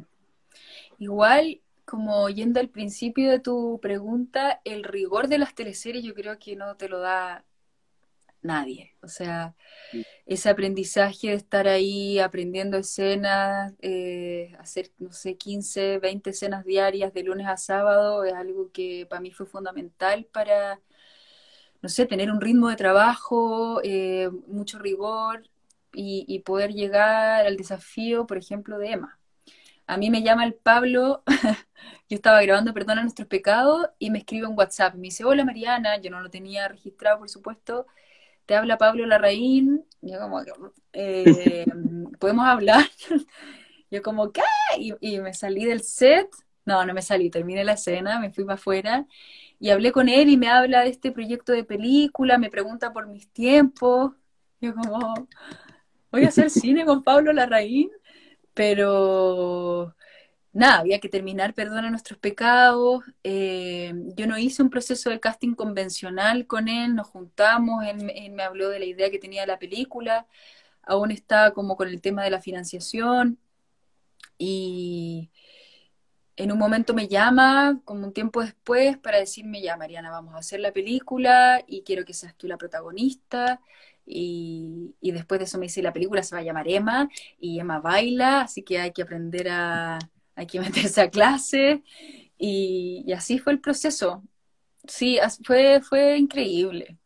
Igual, 0.98 1.61
como 1.85 2.29
yendo 2.29 2.61
al 2.61 2.68
principio 2.68 3.31
de 3.31 3.40
tu 3.40 3.79
pregunta, 3.81 4.61
el 4.64 4.85
rigor 4.85 5.29
de 5.29 5.38
las 5.38 5.55
teleseries 5.55 6.05
yo 6.05 6.14
creo 6.14 6.38
que 6.38 6.55
no 6.55 6.77
te 6.77 6.88
lo 6.88 7.01
da 7.01 7.44
nadie. 8.49 8.97
O 9.03 9.09
sea, 9.09 9.55
ese 10.27 10.49
aprendizaje 10.51 11.29
de 11.29 11.35
estar 11.35 11.69
ahí 11.69 12.19
aprendiendo 12.19 12.77
escenas, 12.79 13.75
eh, 13.81 14.55
hacer, 14.59 14.91
no 14.99 15.13
sé, 15.13 15.37
15, 15.37 15.99
20 15.99 16.31
escenas 16.31 16.65
diarias 16.65 17.13
de 17.15 17.23
lunes 17.23 17.47
a 17.47 17.57
sábado, 17.57 18.25
es 18.25 18.35
algo 18.35 18.73
que 18.73 19.07
para 19.09 19.21
mí 19.21 19.31
fue 19.33 19.47
fundamental 19.47 20.27
para, 20.33 20.81
no 21.83 21.89
sé, 21.89 22.07
tener 22.07 22.31
un 22.31 22.41
ritmo 22.41 22.69
de 22.69 22.77
trabajo, 22.77 23.81
eh, 23.85 24.31
mucho 24.47 24.79
rigor 24.79 25.49
y, 25.93 26.41
poder 26.41 26.73
llegar 26.73 27.47
al 27.47 27.57
desafío, 27.57 28.27
por 28.27 28.39
ejemplo, 28.39 28.79
de 28.79 28.93
Emma. 28.93 29.19
A 29.87 29.97
mí 29.97 30.11
me 30.11 30.23
llama 30.23 30.45
el 30.45 30.55
Pablo, 30.55 31.23
yo 32.09 32.17
estaba 32.17 32.43
grabando 32.43 32.75
Perdona 32.75 33.03
nuestros 33.03 33.29
pecados 33.29 33.89
y 33.99 34.11
me 34.11 34.19
escribe 34.19 34.47
un 34.47 34.57
WhatsApp. 34.59 34.95
Me 34.95 35.03
dice, 35.05 35.25
hola 35.25 35.45
Mariana, 35.45 35.99
yo 36.01 36.11
no 36.11 36.21
lo 36.21 36.31
tenía 36.31 36.69
registrado, 36.69 37.19
por 37.21 37.29
supuesto, 37.31 37.87
te 38.49 38.57
habla 38.57 38.79
Pablo 38.79 39.05
Larraín, 39.05 39.85
yo 40.01 40.19
como, 40.19 40.41
eh, 40.95 41.67
¿podemos 42.19 42.47
hablar? 42.47 42.87
yo 43.91 44.03
como, 44.03 44.33
¿qué? 44.33 44.41
Y, 44.79 45.19
me 45.21 45.35
salí 45.35 45.67
del 45.67 45.83
set, 45.83 46.31
no, 46.65 46.83
no 46.87 46.95
me 46.95 47.03
salí, 47.03 47.29
terminé 47.29 47.63
la 47.63 47.75
escena, 47.75 48.19
me 48.19 48.31
fui 48.31 48.45
para 48.45 48.55
afuera 48.55 49.07
y 49.61 49.69
hablé 49.69 49.93
con 49.93 50.09
él 50.09 50.31
y 50.31 50.39
me 50.39 50.49
habla 50.49 50.81
de 50.81 50.89
este 50.89 51.13
proyecto 51.13 51.53
de 51.53 51.65
película, 51.65 52.39
me 52.39 52.49
pregunta 52.49 52.91
por 52.91 53.07
mis 53.07 53.31
tiempos, 53.31 54.13
yo 54.63 54.75
como, 54.75 55.29
voy 56.11 56.25
a 56.25 56.29
hacer 56.29 56.49
cine 56.49 56.87
con 56.87 57.05
Pablo 57.05 57.35
Larraín, 57.35 57.91
pero 58.55 59.95
nada, 60.59 60.81
había 60.81 60.99
que 61.01 61.09
terminar 61.09 61.55
Perdona 61.55 61.90
nuestros 61.90 62.18
pecados. 62.18 63.05
Eh, 63.25 63.92
yo 64.16 64.27
no 64.27 64.38
hice 64.38 64.62
un 64.62 64.71
proceso 64.71 65.11
de 65.11 65.21
casting 65.21 65.55
convencional 65.55 66.47
con 66.47 66.68
él, 66.68 66.94
nos 66.94 67.09
juntamos, 67.09 67.85
él, 67.87 68.33
me 68.33 68.42
habló 68.42 68.68
de 68.68 68.79
la 68.81 68.85
idea 68.85 69.11
que 69.11 69.18
tenía 69.18 69.42
de 69.42 69.47
la 69.47 69.59
película, 69.59 70.27
aún 70.83 71.11
está 71.11 71.53
como 71.53 71.77
con 71.77 71.88
el 71.88 72.01
tema 72.01 72.25
de 72.25 72.31
la 72.31 72.40
financiación 72.40 73.38
y 74.38 75.31
en 76.37 76.53
un 76.53 76.59
momento 76.59 76.94
me 76.94 77.09
llama, 77.09 77.81
como 77.85 78.07
un 78.07 78.12
tiempo 78.12 78.42
después, 78.42 78.97
para 78.99 79.18
decirme, 79.18 79.61
ya 79.62 79.77
Mariana, 79.77 80.11
vamos 80.11 80.35
a 80.35 80.38
hacer 80.38 80.61
la 80.61 80.73
película 80.73 81.62
y 81.66 81.83
quiero 81.83 82.05
que 82.05 82.14
seas 82.14 82.35
tú 82.37 82.47
la 82.47 82.57
protagonista. 82.57 83.61
Y, 84.07 84.94
y 85.01 85.11
después 85.12 85.38
de 85.40 85.44
eso 85.47 85.59
me 85.59 85.66
dice, 85.66 85.83
la 85.83 85.92
película 85.92 86.23
se 86.23 86.35
va 86.35 86.40
a 86.40 86.44
llamar 86.44 86.68
Emma 86.68 87.11
y 87.40 87.61
Emma 87.61 87.81
baila, 87.81 88.42
así 88.42 88.62
que 88.62 88.79
hay 88.79 88.92
que 88.92 89.03
aprender 89.03 89.49
a, 89.51 89.99
hay 90.38 90.46
que 90.46 90.61
meterse 90.61 91.01
a 91.01 91.11
clase 91.11 91.83
y, 92.38 93.12
así 93.12 93.38
fue 93.40 93.53
el 93.53 93.61
proceso. 93.61 94.22
Sí, 94.87 95.18
fue, 95.44 95.81
fue 95.83 96.16
increíble. 96.16 96.96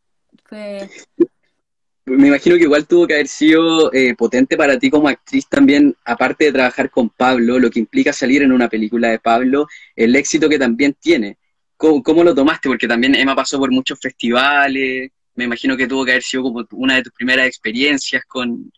Me 2.04 2.28
imagino 2.28 2.56
que 2.56 2.64
igual 2.64 2.86
tuvo 2.86 3.06
que 3.06 3.14
haber 3.14 3.28
sido 3.28 3.92
eh, 3.94 4.14
potente 4.14 4.56
para 4.56 4.78
ti 4.78 4.90
como 4.90 5.08
actriz 5.08 5.48
también, 5.48 5.96
aparte 6.04 6.44
de 6.44 6.52
trabajar 6.52 6.90
con 6.90 7.08
Pablo, 7.08 7.58
lo 7.58 7.70
que 7.70 7.78
implica 7.78 8.12
salir 8.12 8.42
en 8.42 8.52
una 8.52 8.68
película 8.68 9.08
de 9.08 9.18
Pablo, 9.18 9.66
el 9.96 10.14
éxito 10.14 10.48
que 10.48 10.58
también 10.58 10.94
tiene. 11.00 11.38
¿Cómo, 11.76 12.22
lo 12.22 12.34
tomaste? 12.34 12.68
Porque 12.68 12.86
también 12.86 13.14
Emma 13.14 13.34
pasó 13.34 13.58
por 13.58 13.72
muchos 13.72 13.98
festivales, 13.98 15.10
me 15.34 15.44
imagino 15.44 15.76
que 15.76 15.88
tuvo 15.88 16.04
que 16.04 16.12
haber 16.12 16.22
sido 16.22 16.42
como 16.42 16.66
una 16.72 16.96
de 16.96 17.02
tus 17.02 17.12
primeras 17.14 17.46
experiencias 17.46 18.24
con, 18.26 18.70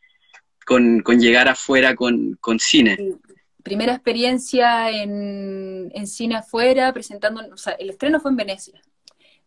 con, 0.64 1.02
llegar 1.18 1.48
afuera 1.48 1.96
con, 1.96 2.38
con 2.40 2.58
cine. 2.60 2.96
Primera 3.64 3.94
experiencia 3.94 4.90
en, 4.90 6.06
cine 6.06 6.36
afuera, 6.36 6.92
presentando, 6.92 7.42
o 7.52 7.56
sea, 7.56 7.72
el 7.72 7.90
estreno 7.90 8.20
fue 8.20 8.30
en 8.30 8.36
Venecia. 8.36 8.80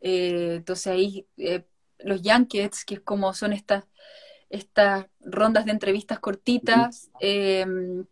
Eh, 0.01 0.55
entonces 0.57 0.87
ahí 0.87 1.27
eh, 1.37 1.63
los 1.99 2.21
Yankees, 2.23 2.83
que 2.83 2.95
es 2.95 3.01
como 3.01 3.33
son 3.33 3.53
estas, 3.53 3.85
estas 4.49 5.05
rondas 5.21 5.65
de 5.65 5.71
entrevistas 5.71 6.19
cortitas, 6.19 7.11
em, 7.21 8.05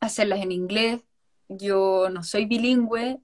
hacerlas 0.00 0.40
en 0.40 0.52
inglés. 0.52 1.00
Yo 1.48 2.08
no 2.10 2.24
soy 2.24 2.46
bilingüe 2.46 3.20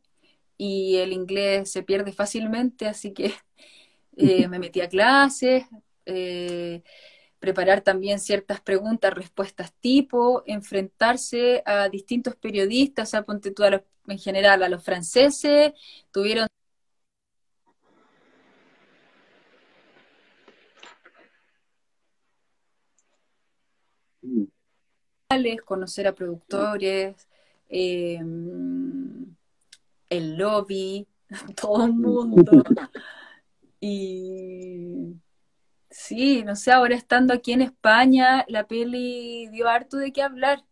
y 0.57 0.97
el 0.97 1.13
inglés 1.13 1.73
se 1.73 1.83
pierde 1.83 2.13
fácilmente, 2.13 2.87
así 2.87 3.13
que 3.13 3.35
eh, 4.17 4.47
me 4.47 4.61
metí 4.61 4.81
a 4.81 4.89
clases 4.89 5.65
preparar 7.39 7.83
también 7.83 8.19
ciertas 8.21 8.61
preguntas, 8.61 9.15
respuestas 9.15 9.73
tipo, 9.75 10.43
enfrentarse 10.47 11.63
a 11.67 11.89
distintos 11.89 12.37
periodistas, 12.37 13.09
o 13.09 13.11
sea, 13.11 13.23
ponte 13.23 13.51
tú 13.51 13.63
en 13.65 14.19
general 14.19 14.63
a 14.63 14.69
los 14.69 14.83
franceses, 14.83 15.73
tuvieron 16.11 16.49
conocer 25.65 26.07
a 26.07 26.15
productores, 26.15 27.29
em, 27.69 29.37
el 30.09 30.37
lobby, 30.37 31.07
todo 31.57 31.85
el 31.85 31.93
mundo. 31.93 32.65
Y 33.81 35.15
Sí, 35.99 36.45
no 36.45 36.55
sé, 36.55 36.71
ahora 36.71 36.95
estando 36.95 37.35
aquí 37.35 37.53
en 37.53 37.61
España, 37.61 38.45
la 38.47 38.69
peli 38.69 39.49
dio 39.49 39.69
harto 39.69 39.97
de 39.97 40.13
qué 40.13 40.23
hablar. 40.23 40.65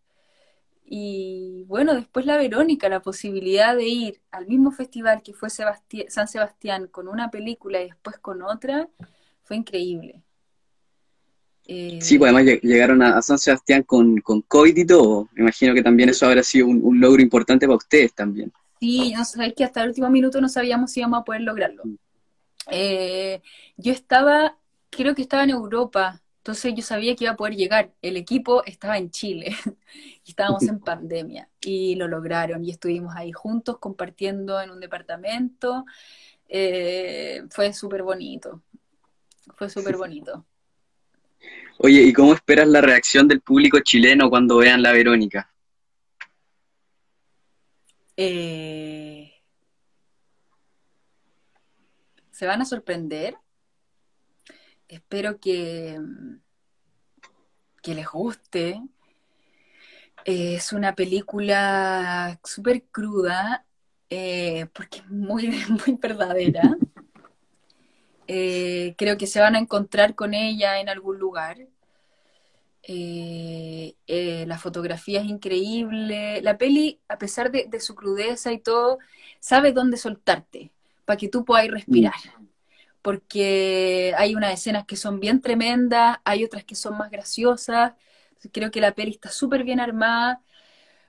Y 0.85 1.65
bueno, 1.67 1.95
después 1.97 2.27
la 2.27 2.37
Verónica, 2.37 2.89
la 2.89 3.03
posibilidad 3.03 3.75
de 3.75 3.89
ir 3.89 4.21
al 4.31 4.47
mismo 4.47 4.71
festival 4.71 5.23
que 5.25 5.35
fue 5.35 5.51
San 5.51 6.29
Sebastián 6.29 6.87
con 6.87 7.09
una 7.09 7.29
película 7.29 7.83
y 7.83 7.87
después 7.87 8.19
con 8.19 8.41
otra, 8.41 8.89
fue 9.43 9.57
increíble. 9.57 10.23
Eh, 11.65 11.99
sí, 12.01 12.19
pues 12.19 12.33
además 12.33 12.61
llegaron 12.63 13.03
a, 13.03 13.21
San 13.21 13.39
Sebastián 13.39 13.83
con, 13.83 14.19
con 14.19 14.43
COVID 14.43 14.77
y 14.77 14.87
todo. 14.87 15.29
Me 15.33 15.43
imagino 15.43 15.75
que 15.75 15.83
también 15.83 16.09
eso 16.09 16.27
habrá 16.27 16.45
sido 16.45 16.69
un, 16.69 17.01
logro 17.01 17.21
importante 17.21 17.67
para 17.67 17.79
ustedes 17.79 18.15
también. 18.15 18.53
Sí, 18.79 19.13
no 19.13 19.25
sabéis 19.25 19.55
que 19.55 19.65
hasta 19.65 19.83
el 19.83 19.89
último 19.89 20.09
minuto 20.09 20.41
no 20.41 20.49
sabíamos 20.49 20.93
si 20.93 21.01
íbamos 21.01 21.21
a 21.21 21.25
poder 21.25 21.41
lograrlo. 21.41 21.83
Mm. 21.85 21.97
Eh, 22.71 23.43
yo 23.77 23.93
estaba 23.93 24.57
creo 24.97 25.15
que 25.15 25.23
estaba 25.23 25.45
en 25.45 25.51
Europa, 25.51 26.21
entonces 26.39 26.75
yo 26.75 26.83
sabía 26.83 27.15
que 27.15 27.25
iba 27.25 27.33
a 27.33 27.37
poder 27.37 27.55
llegar. 27.55 27.93
El 28.01 28.17
equipo 28.17 28.65
estaba 28.65 28.99
en 28.99 29.11
Chile 29.11 29.55
y 30.25 30.31
estábamos 30.31 30.63
en 30.63 30.81
pandemia 30.81 31.49
y 31.61 31.95
lo 31.97 32.09
lograron 32.09 32.65
y 32.65 32.71
estuvimos 32.71 33.15
ahí 33.15 33.33
juntos 33.33 33.79
compartiendo 33.79 34.61
en 34.61 34.71
un 34.71 34.81
departamento. 34.81 35.85
Eh, 36.49 37.43
fue 37.51 37.73
súper 37.73 38.03
bonito, 38.03 38.63
fue 39.57 39.69
súper 39.69 39.97
bonito. 39.97 40.47
Oye, 41.79 42.03
¿y 42.03 42.13
cómo 42.13 42.33
esperas 42.33 42.69
la 42.69 42.81
reacción 42.81 43.29
del 43.29 43.43
público 43.43 43.81
chileno 43.81 44.31
cuando 44.31 44.57
vean 44.57 44.83
la 44.83 44.93
Verónica? 44.93 45.53
Eh, 48.17 49.31
se 52.31 52.47
van 52.47 52.63
a 52.63 52.65
sorprender 52.65 53.37
espero 54.89 55.39
que, 55.39 56.01
que 57.83 57.95
les 57.95 58.07
guste. 58.09 58.83
Es 60.25 60.73
una 60.73 60.95
película 60.95 62.39
súper 62.43 62.83
cruda, 62.85 63.65
eh, 64.11 64.67
porque 64.73 64.99
es 64.99 65.09
muy, 65.09 65.49
muy 65.87 65.97
verdadera. 66.01 66.77
Eh, 68.27 68.95
creo 68.99 69.17
que 69.17 69.29
se 69.29 69.41
van 69.41 69.55
a 69.55 69.61
encontrar 69.61 70.15
con 70.15 70.35
ella 70.35 70.81
en 70.81 70.89
algún 70.89 71.19
lugar. 71.19 71.59
Eh, 72.89 73.95
la 74.47 74.59
fotografía 74.59 75.21
es 75.21 75.27
increíble. 75.27 76.41
La 76.43 76.59
peli, 76.59 77.01
a 77.09 77.19
pesar 77.19 77.51
de, 77.51 77.67
de, 77.69 77.81
su 77.81 77.95
crudeza 77.95 78.53
y 78.53 78.59
todo, 78.59 78.99
sabe 79.41 79.73
dónde 79.73 79.97
soltarte 79.97 80.73
para 81.05 81.17
que 81.17 81.29
tú 81.29 81.45
puedas 81.45 81.69
respirar 81.69 82.15
porque 83.07 84.13
hay 84.19 84.35
unas 84.35 84.53
escenas 84.53 84.85
que 84.85 84.97
son 84.97 85.21
bien 85.21 85.41
tremendas, 85.41 86.19
hay 86.25 86.43
otras 86.43 86.65
que 86.65 86.75
son 86.75 86.99
más 86.99 87.09
graciosas. 87.09 87.93
Creo 88.53 88.73
que 88.73 88.81
la 88.81 88.97
peli 88.97 89.13
está 89.13 89.31
súper 89.31 89.63
bien 89.63 89.79
armada 89.79 90.43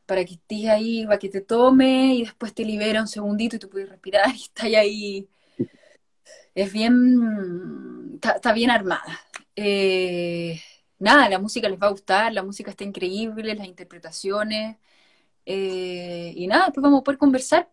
para 0.05 0.23
que 0.25 0.35
estés 0.35 0.67
ahí, 0.69 1.05
para 1.07 1.19
que 1.19 1.29
te 1.29 1.41
tome 1.41 2.15
y 2.15 2.23
después 2.25 2.53
te 2.53 2.65
libera 2.65 3.01
un 3.01 3.07
segundito 3.07 3.55
y 3.55 3.59
tú 3.59 3.69
puedes 3.69 3.89
respirar 3.89 4.29
y 4.35 4.43
estás 4.43 4.65
ahí. 4.65 5.29
Es 6.53 6.71
bien, 6.71 8.19
está, 8.21 8.53
bien 8.53 8.69
armada. 8.69 9.19
Eh, 9.55 10.61
nada, 10.99 11.29
la 11.29 11.39
música 11.39 11.69
les 11.69 11.79
va 11.79 11.87
a 11.87 11.91
gustar, 11.91 12.31
la 12.33 12.43
música 12.43 12.71
está 12.71 12.83
increíble, 12.83 13.55
las 13.55 13.67
interpretaciones. 13.67 14.77
Eh, 15.45 16.33
y 16.35 16.47
nada, 16.47 16.71
pues 16.71 16.83
vamos 16.83 17.01
a 17.01 17.03
poder 17.03 17.17
conversar. 17.19 17.69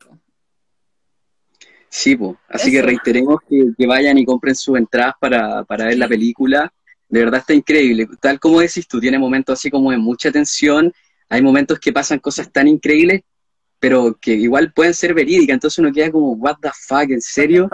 Sí, 1.96 2.16
pues. 2.16 2.36
así 2.48 2.72
que 2.72 2.82
reiteremos 2.82 3.38
que, 3.48 3.86
vayan 3.86 4.18
y 4.18 4.24
compren 4.24 4.56
sus 4.56 4.76
entradas 4.76 5.14
para, 5.20 5.62
ver 5.62 5.96
la 5.96 6.08
película. 6.08 6.74
De 7.08 7.20
verdad 7.20 7.38
está 7.38 7.54
increíble. 7.54 8.08
Tal 8.20 8.40
como 8.40 8.58
decís 8.58 8.88
tú, 8.88 8.98
tiene 8.98 9.16
momentos 9.16 9.60
así 9.60 9.70
como 9.70 9.92
de 9.92 9.96
mucha 9.96 10.32
tensión, 10.32 10.92
hay 11.28 11.40
momentos 11.40 11.78
que 11.78 11.92
pasan 11.92 12.18
cosas 12.18 12.50
tan 12.50 12.66
increíbles, 12.66 13.22
pero 13.78 14.18
que 14.20 14.32
igual 14.32 14.72
pueden 14.72 14.92
ser 14.92 15.14
verídicas, 15.14 15.54
entonces 15.54 15.78
uno 15.78 15.92
queda 15.92 16.10
como, 16.10 16.32
what 16.32 16.56
the 16.60 16.70
fuck, 16.74 17.08
¿en 17.10 17.20
serio? 17.20 17.70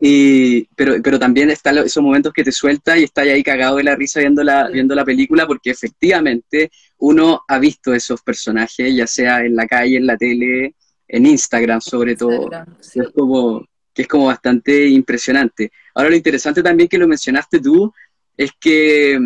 Y, 0.00 0.64
pero, 0.74 1.00
pero 1.00 1.16
también 1.20 1.50
están 1.50 1.78
esos 1.78 2.02
momentos 2.02 2.32
que 2.32 2.42
te 2.42 2.50
suelta 2.50 2.98
y 2.98 3.04
está 3.04 3.20
ahí 3.20 3.44
cagado 3.44 3.76
de 3.76 3.84
la 3.84 3.94
risa 3.94 4.18
viendo 4.18 4.42
la, 4.42 4.68
viendo 4.68 4.96
la 4.96 5.04
película, 5.04 5.46
porque 5.46 5.70
efectivamente 5.70 6.72
uno 6.98 7.44
ha 7.46 7.60
visto 7.60 7.94
esos 7.94 8.22
personajes, 8.22 8.92
ya 8.92 9.06
sea 9.06 9.44
en 9.44 9.54
la 9.54 9.68
calle, 9.68 9.98
en 9.98 10.06
la 10.06 10.16
tele, 10.16 10.74
en 11.12 11.26
Instagram 11.26 11.80
sobre 11.80 12.14
todo, 12.16 12.48
que, 12.48 13.00
es 13.00 13.08
como, 13.10 13.66
que 13.92 14.02
es 14.02 14.08
como 14.08 14.26
bastante 14.26 14.86
impresionante. 14.86 15.72
Ahora 15.94 16.10
lo 16.10 16.16
interesante 16.16 16.62
también 16.62 16.88
que 16.88 16.98
lo 16.98 17.08
mencionaste 17.08 17.60
tú 17.60 17.92
es 18.36 18.52
que 18.58 19.18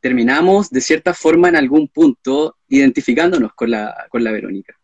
terminamos 0.00 0.70
de 0.70 0.80
cierta 0.80 1.12
forma 1.12 1.48
en 1.48 1.56
algún 1.56 1.88
punto 1.88 2.56
identificándonos 2.68 3.52
con 3.54 3.70
la, 3.70 4.06
con 4.10 4.22
la 4.22 4.30
Verónica. 4.30 4.78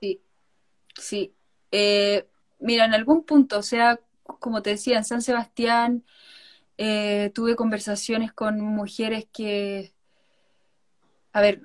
Sí, 0.00 0.20
sí. 0.94 1.34
Eh, 1.72 2.26
mira, 2.60 2.84
en 2.84 2.94
algún 2.94 3.24
punto, 3.24 3.58
o 3.58 3.62
sea, 3.62 3.98
como 4.22 4.62
te 4.62 4.70
decía, 4.70 4.98
en 4.98 5.04
San 5.04 5.22
Sebastián 5.22 6.04
eh, 6.78 7.32
tuve 7.34 7.56
conversaciones 7.56 8.32
con 8.32 8.60
mujeres 8.60 9.26
que, 9.32 9.92
a 11.32 11.40
ver, 11.40 11.60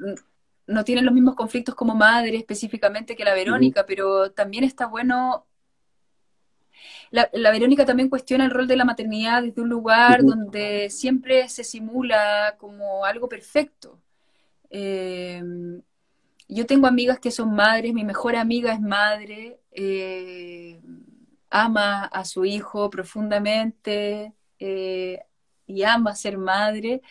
no 0.72 0.84
tienen 0.84 1.06
los 1.06 1.14
mismos 1.14 1.36
conflictos 1.36 1.76
como 1.76 1.96
madre 1.96 2.38
específicamente 2.38 3.16
que 3.16 3.24
la 3.24 3.34
Verónica, 3.34 3.86
pero 3.86 4.32
también 4.32 4.64
está 4.64 4.88
bueno. 4.88 5.46
La, 7.12 7.30
Verónica 7.52 7.86
también 7.86 8.10
cuestiona 8.10 8.46
el 8.46 8.52
rol 8.52 8.68
de 8.68 8.78
la 8.78 8.86
maternidad 8.86 9.44
desde 9.44 9.62
un 9.62 9.70
lugar 9.70 10.24
donde 10.24 10.90
siempre 10.90 11.48
se 11.50 11.64
simula 11.64 12.56
como 12.58 13.06
algo 13.06 13.28
perfecto. 13.28 14.00
Eh, 14.70 15.44
yo 16.48 16.66
tengo 16.66 16.88
amigas 16.88 17.20
que 17.20 17.32
son 17.32 17.54
madres, 17.54 17.94
mi 17.94 18.04
mejor 18.04 18.36
amiga 18.36 18.74
es 18.74 18.82
madre, 18.82 19.60
eh, 19.72 20.82
ama 21.50 22.06
a 22.06 22.26
su 22.26 22.46
hijo 22.46 22.90
profundamente 22.90 24.34
eh, 24.60 25.22
y 25.72 25.84
ama 25.84 26.16
ser 26.16 26.38
madre, 26.38 27.02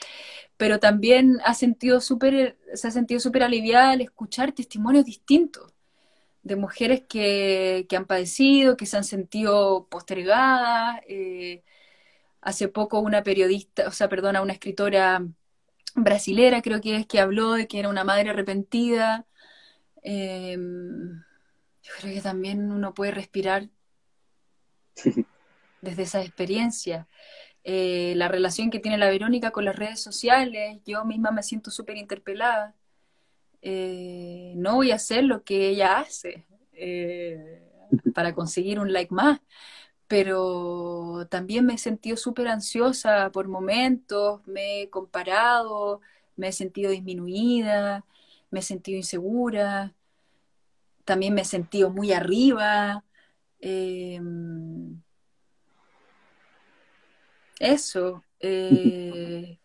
pero 0.56 0.78
también 0.80 1.38
ha 1.44 1.54
sentido 1.54 2.00
super, 2.00 2.58
se 2.74 2.88
ha 2.88 2.90
sentido 2.90 3.20
súper 3.20 3.42
aliviada 3.42 3.92
al 3.92 4.00
escuchar 4.02 4.52
testimonios 4.52 5.04
distintos 5.04 5.72
de 6.42 6.56
mujeres 6.56 7.02
que, 7.08 7.86
han 7.96 8.06
padecido, 8.06 8.76
que 8.76 8.86
se 8.86 8.96
han 8.96 9.04
sentido 9.04 9.86
postergadas. 9.90 11.00
Eh, 11.08 11.62
hace 12.40 12.68
poco 12.68 13.00
una 13.00 13.22
periodista, 13.22 13.88
o 13.88 13.92
sea, 13.92 14.08
perdona, 14.08 14.42
una 14.42 14.52
escritora 14.54 15.22
brasilera 15.94 16.62
creo 16.62 16.80
que 16.80 16.96
es 16.96 17.06
que 17.06 17.20
habló 17.20 17.52
de 17.52 17.66
que 17.66 17.78
era 17.78 17.88
una 17.88 18.04
madre 18.04 18.30
arrepentida. 18.30 19.26
Em, 20.02 21.22
yo 21.82 21.92
creo 21.98 22.14
que 22.14 22.20
también 22.20 22.70
uno 22.70 22.94
puede 22.94 23.10
respirar 23.12 23.68
desde 25.82 26.02
esa 26.02 26.22
experiencia. 26.22 27.08
Eh, 27.64 28.14
la 28.16 28.28
relación 28.28 28.70
que 28.70 28.78
tiene 28.80 28.98
la 28.98 29.10
Verónica 29.10 29.50
con 29.50 29.64
las 29.64 29.76
redes 29.76 30.02
sociales, 30.02 30.80
yo 30.86 31.04
misma 31.04 31.30
me 31.30 31.42
siento 31.42 31.70
súper 31.70 31.96
interpelada. 31.96 32.74
Eh, 33.62 34.54
no 34.56 34.76
voy 34.76 34.92
a 34.92 34.96
hacer 34.96 35.24
lo 35.24 35.44
que 35.44 35.68
ella 35.70 35.98
hace 36.00 36.46
eh, 36.72 37.62
para 38.14 38.34
conseguir 38.34 38.80
un 38.80 38.92
like 38.92 39.12
más, 39.14 39.40
pero 40.08 41.26
también 41.30 41.66
me 41.66 41.74
he 41.74 41.78
sentido 41.78 42.16
súper 42.16 42.48
ansiosa 42.48 43.30
por 43.32 43.48
momentos, 43.48 44.46
me 44.46 44.82
he 44.82 44.90
comparado, 44.90 46.00
me 46.36 46.48
he 46.48 46.52
sentido 46.52 46.90
disminuida, 46.90 48.04
me 48.50 48.60
he 48.60 48.62
sentido 48.62 48.96
insegura. 48.98 49.94
también 51.04 51.34
me 51.34 51.42
he 51.42 51.44
sentido 51.44 51.90
muy 51.90 52.12
arriba. 52.12 53.04
Eso. 57.60 58.24
Eh, 58.40 59.58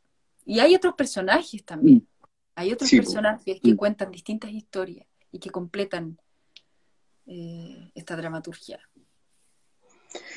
y 0.45 0.59
hay 0.59 0.75
otros 0.75 0.93
personajes 0.93 1.63
también. 1.63 1.97
Mm. 1.97 2.07
Hay 2.55 2.71
otros 2.71 2.91
personajes 2.91 3.59
que 3.61 3.73
mm. 3.73 3.75
cuentan 3.75 4.11
distintas 4.11 4.51
historias 4.51 5.07
y 5.31 5.39
que 5.39 5.49
completan 5.49 6.17
eh, 7.25 7.89
esta 7.95 8.15
dramaturgia. 8.15 8.79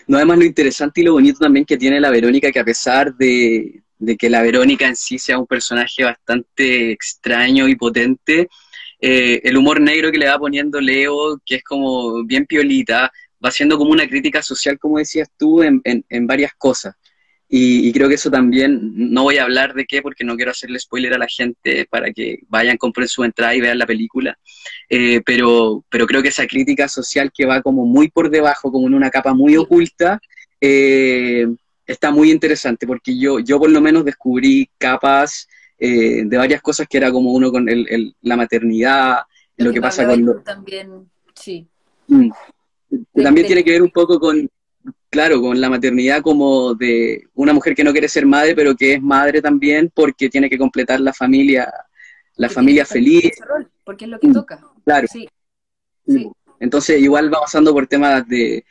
No, 0.07 0.17
además 0.17 0.39
lo 0.39 0.45
interesante 0.45 1.01
y 1.01 1.05
lo 1.05 1.13
bonito 1.13 1.41
también 1.41 1.65
que 1.65 1.77
tiene 1.77 2.01
la 2.01 2.11
Verónica, 2.11 2.51
que 2.51 2.59
a 2.59 2.65
pesar 2.65 3.15
de, 3.15 3.83
que 4.19 4.31
la 4.31 4.43
Verónica 4.43 4.89
en 4.89 4.97
sí 4.97 5.19
sea 5.19 5.39
un 5.39 5.47
personaje 5.47 6.03
bastante 6.03 6.91
extraño 6.91 7.69
y 7.69 7.77
potente, 7.77 8.49
eh, 9.01 9.41
el 9.45 9.57
humor 9.57 9.81
negro 9.81 10.11
que 10.11 10.19
le 10.19 10.27
va 10.27 10.39
poniendo 10.39 10.81
Leo, 10.81 11.41
que 11.45 11.57
es 11.57 11.63
como 11.63 12.25
bien 12.25 12.47
piolita, 12.47 13.13
va 13.45 13.51
siendo 13.53 13.79
como 13.79 13.93
una 13.93 14.09
crítica 14.09 14.43
social, 14.43 14.77
como 14.81 14.99
decías 14.99 15.29
tú, 15.37 15.63
en, 15.63 15.81
en 15.85 16.27
varias 16.27 16.53
cosas. 16.59 16.97
Y, 17.51 17.91
creo 17.93 18.09
que 18.09 18.17
eso 18.17 18.31
también, 18.31 18.93
no 18.95 19.23
voy 19.23 19.39
a 19.39 19.45
hablar 19.45 19.73
de 19.73 19.87
qué 19.87 20.03
porque 20.03 20.23
no 20.23 20.37
quiero 20.37 20.51
hacerle 20.51 20.79
spoiler 20.79 21.15
a 21.15 21.19
la 21.19 21.27
gente 21.27 21.87
para 21.89 22.13
que 22.13 22.41
vayan, 22.49 22.77
compren 22.77 23.09
su 23.09 23.25
entrada 23.25 23.55
y 23.55 23.61
vean 23.63 23.79
la 23.79 23.87
película, 23.87 24.39
eh, 24.91 25.23
pero, 25.25 25.83
pero 25.89 26.07
creo 26.07 26.21
que 26.21 26.29
esa 26.29 26.47
crítica 26.47 26.89
social 26.89 27.33
que 27.35 27.47
va 27.47 27.63
como 27.63 27.87
muy 27.87 28.11
por 28.11 28.29
debajo, 28.29 28.71
como 28.71 28.87
en 28.87 28.93
una 28.93 29.09
capa 29.09 29.33
muy 29.33 29.57
oculta, 29.57 30.21
eh, 30.61 31.47
está 31.87 32.11
muy 32.11 32.31
interesante 32.31 32.87
porque 32.87 33.19
yo, 33.19 33.39
yo 33.39 33.59
por 33.59 33.71
lo 33.71 33.81
menos 33.81 34.05
descubrí 34.05 34.69
capas 34.77 35.49
eh, 35.79 36.25
de 36.27 36.37
varias 36.37 36.61
cosas 36.61 36.87
que 36.87 36.99
era 36.99 37.11
como 37.11 37.33
uno 37.33 37.51
con 37.51 37.67
el, 37.67 38.15
la 38.21 38.37
maternidad, 38.37 39.21
lo, 39.57 39.73
que, 39.73 39.81
pasa 39.81 40.07
con... 40.07 40.45
También, 40.45 41.09
sí. 41.35 41.67
Mm. 42.09 42.31
También 43.23 43.47
tiene 43.47 43.65
que 43.65 43.71
ver 43.71 43.83
un 43.83 43.91
poco 43.91 44.21
con, 44.21 44.49
claro, 45.11 45.41
con 45.41 45.61
la 45.61 45.71
maternidad 45.71 46.23
como 46.23 46.75
de 46.75 47.25
una 47.35 47.53
mujer 47.53 47.75
que 47.75 47.85
no 47.85 47.93
quiere 47.93 48.09
ser 48.09 48.27
madre, 48.27 48.55
pero 48.55 48.75
que 48.75 48.95
es 48.95 49.03
madre 49.03 49.41
también 49.41 49.91
porque 49.95 50.29
tiene 50.29 50.49
que 50.51 50.59
completar 50.59 51.01
la 51.01 51.13
familia, 51.13 51.73
la 52.37 52.49
familia 52.49 52.85
feliz. 52.85 53.33
porque 53.85 54.05
es 54.05 54.11
lo 54.11 54.19
que 54.19 54.29
toca. 54.33 54.61
Claro. 54.85 55.07
Sí. 55.11 55.29
Entonces, 56.61 57.01
igual 57.01 57.33
va 57.33 57.41
pasando 57.41 57.73
por 57.73 57.87
temas 57.87 58.27
de, 58.27 58.65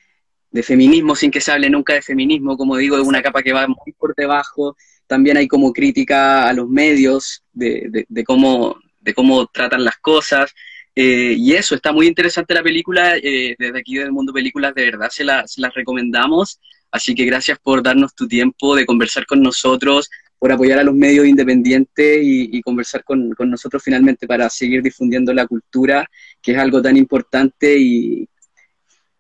feminismo 0.64 1.16
sin 1.16 1.30
que 1.30 1.40
se 1.40 1.52
hable 1.52 1.70
nunca 1.70 1.94
de 1.94 2.02
feminismo, 2.02 2.58
como 2.58 2.78
digo, 2.78 2.98
es 2.98 3.06
una 3.06 3.22
capa 3.22 3.44
que 3.44 3.54
va 3.54 3.68
muy 3.68 3.94
por 3.98 4.16
debajo. 4.16 4.76
También 5.06 5.38
hay 5.38 5.48
como 5.48 5.72
crítica 5.72 6.50
a 6.50 6.54
los 6.54 6.68
medios 6.68 7.44
de, 7.54 8.06
de 8.08 8.24
cómo, 8.24 8.76
de 9.00 9.14
cómo 9.14 9.46
tratan 9.48 9.86
las 9.86 9.98
cosas. 9.98 10.52
Eh, 11.00 11.36
y 11.38 11.54
eso, 11.54 11.76
está 11.76 11.92
muy 11.92 12.08
interesante 12.08 12.56
la 12.56 12.64
película, 12.64 13.18
eh, 13.18 13.56
desde 13.60 13.78
aquí 13.78 13.98
del 13.98 14.12
Mundo 14.12 14.34
Películas, 14.34 14.74
de 14.74 14.86
verdad 14.86 15.10
se, 15.12 15.24
la, 15.24 15.46
las 15.58 15.74
recomendamos, 15.76 16.60
así 16.90 17.14
que 17.14 17.24
gracias 17.24 17.60
por 17.60 17.84
darnos 17.84 18.16
tu 18.16 18.28
tiempo 18.28 18.76
de 18.76 18.84
conversar 18.84 19.28
con 19.28 19.44
nosotros, 19.44 20.10
por 20.40 20.52
apoyar 20.52 20.80
a 20.80 20.84
los 20.84 20.96
medios 20.96 21.28
independientes 21.28 22.20
y, 22.24 22.60
conversar 22.64 23.04
con, 23.04 23.30
nosotros 23.38 23.84
finalmente 23.84 24.26
para 24.26 24.50
seguir 24.50 24.82
difundiendo 24.82 25.32
la 25.36 25.46
cultura, 25.46 26.10
que 26.42 26.54
es 26.54 26.58
algo 26.58 26.82
tan 26.82 26.98
importante 26.98 27.78
y, 27.78 28.28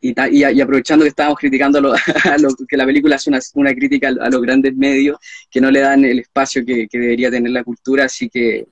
y, 0.01 0.59
aprovechando 0.59 1.05
que 1.05 1.09
estábamos 1.09 1.37
criticando 1.37 1.77
a 2.23 2.37
lo, 2.39 2.55
que 2.67 2.75
la 2.75 2.87
película 2.87 3.17
es 3.17 3.27
una, 3.27 3.39
una 3.53 3.75
crítica 3.75 4.07
a, 4.07 4.29
los 4.31 4.41
grandes 4.41 4.75
medios 4.75 5.19
que 5.47 5.61
no 5.61 5.69
le 5.69 5.81
dan 5.81 6.03
el 6.05 6.17
espacio 6.21 6.65
que, 6.65 6.87
que 6.87 6.97
debería 6.97 7.29
tener 7.29 7.51
la 7.51 7.63
cultura, 7.63 8.05
así 8.05 8.29
que... 8.29 8.65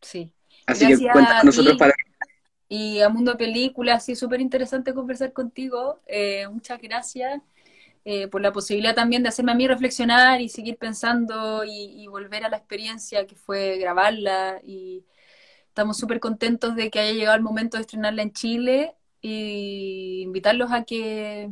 Sí. 0.00 0.30
Así 0.66 0.86
que 0.86 1.08
cuenta 1.10 1.38
con 1.38 1.46
nosotros 1.46 1.76
para... 1.76 1.94
Y 2.68 3.00
a 3.00 3.08
Mundo 3.08 3.36
Películas, 3.36 4.04
sí, 4.04 4.14
súper 4.14 4.40
interesante 4.40 4.94
conversar 4.94 5.32
contigo. 5.32 6.00
Eh, 6.06 6.46
muchas 6.48 6.80
gracias 6.80 7.42
eh, 8.04 8.28
por 8.28 8.40
la 8.40 8.52
posibilidad 8.52 8.94
también 8.94 9.22
de 9.22 9.28
hacerme 9.28 9.52
a 9.52 9.56
mí 9.56 9.66
reflexionar 9.66 10.40
y 10.40 10.48
seguir 10.48 10.78
pensando 10.78 11.64
y, 11.64 12.06
volver 12.06 12.44
a 12.44 12.48
la 12.48 12.56
experiencia 12.56 13.26
que 13.26 13.34
fue 13.34 13.76
grabarla. 13.78 14.60
Y 14.64 15.04
estamos 15.68 15.98
súper 15.98 16.20
contentos 16.20 16.76
de 16.76 16.90
que 16.90 17.00
haya 17.00 17.12
llegado 17.12 17.36
el 17.36 17.42
momento 17.42 17.76
de 17.76 17.82
estrenarla 17.82 18.22
en 18.22 18.32
Chile 18.32 18.94
y 19.20 20.22
invitarlos 20.22 20.72
a 20.72 20.84
que 20.84 21.50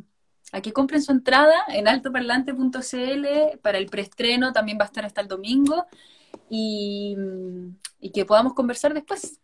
a 0.52 0.60
que 0.60 0.72
compren 0.72 1.02
su 1.02 1.12
entrada 1.12 1.54
en 1.68 1.88
altoparlante.cl 1.88 3.58
para 3.62 3.78
el 3.78 3.86
preestreno, 3.86 4.52
también 4.52 4.78
va 4.78 4.84
a 4.84 4.86
estar 4.86 5.04
hasta 5.04 5.20
el 5.20 5.28
domingo 5.28 5.86
y, 6.48 7.16
que 8.12 8.24
podamos 8.24 8.54
conversar 8.54 8.94
después. 8.94 9.38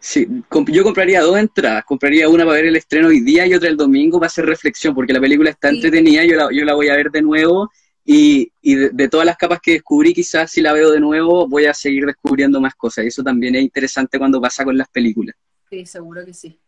Sí, 0.00 0.26
yo 0.66 0.82
compraría 0.82 1.20
dos 1.20 1.38
entradas, 1.38 1.84
compraría 1.84 2.28
una 2.28 2.44
para 2.44 2.56
ver 2.56 2.66
el 2.66 2.76
estreno 2.76 3.08
hoy 3.08 3.20
día 3.20 3.46
y 3.46 3.54
otra 3.54 3.68
el 3.68 3.76
domingo 3.76 4.18
para 4.18 4.26
hacer 4.26 4.46
reflexión, 4.46 4.94
porque 4.94 5.12
la 5.12 5.20
película 5.20 5.50
está 5.50 5.68
entretenida, 5.68 6.24
yo 6.24 6.36
la, 6.36 6.48
yo 6.50 6.64
la 6.64 6.74
voy 6.74 6.88
a 6.88 6.96
ver 6.96 7.10
de 7.10 7.22
nuevo 7.22 7.70
y, 8.04 8.52
de, 8.62 9.08
todas 9.08 9.26
las 9.26 9.36
capas 9.36 9.60
que 9.62 9.72
descubrí, 9.72 10.12
quizás 10.12 10.50
si 10.50 10.60
la 10.60 10.72
veo 10.72 10.90
de 10.90 11.00
nuevo 11.00 11.46
voy 11.46 11.66
a 11.66 11.74
seguir 11.74 12.04
descubriendo 12.04 12.60
más 12.60 12.74
cosas. 12.74 13.04
Y 13.04 13.08
eso 13.08 13.22
también 13.22 13.54
es 13.54 13.62
interesante 13.62 14.18
cuando 14.18 14.40
pasa 14.40 14.64
con 14.64 14.76
las 14.76 14.88
películas. 14.88 15.36
Sí, 15.70 15.86
seguro 15.86 16.24
que 16.24 16.34
sí. 16.34 16.58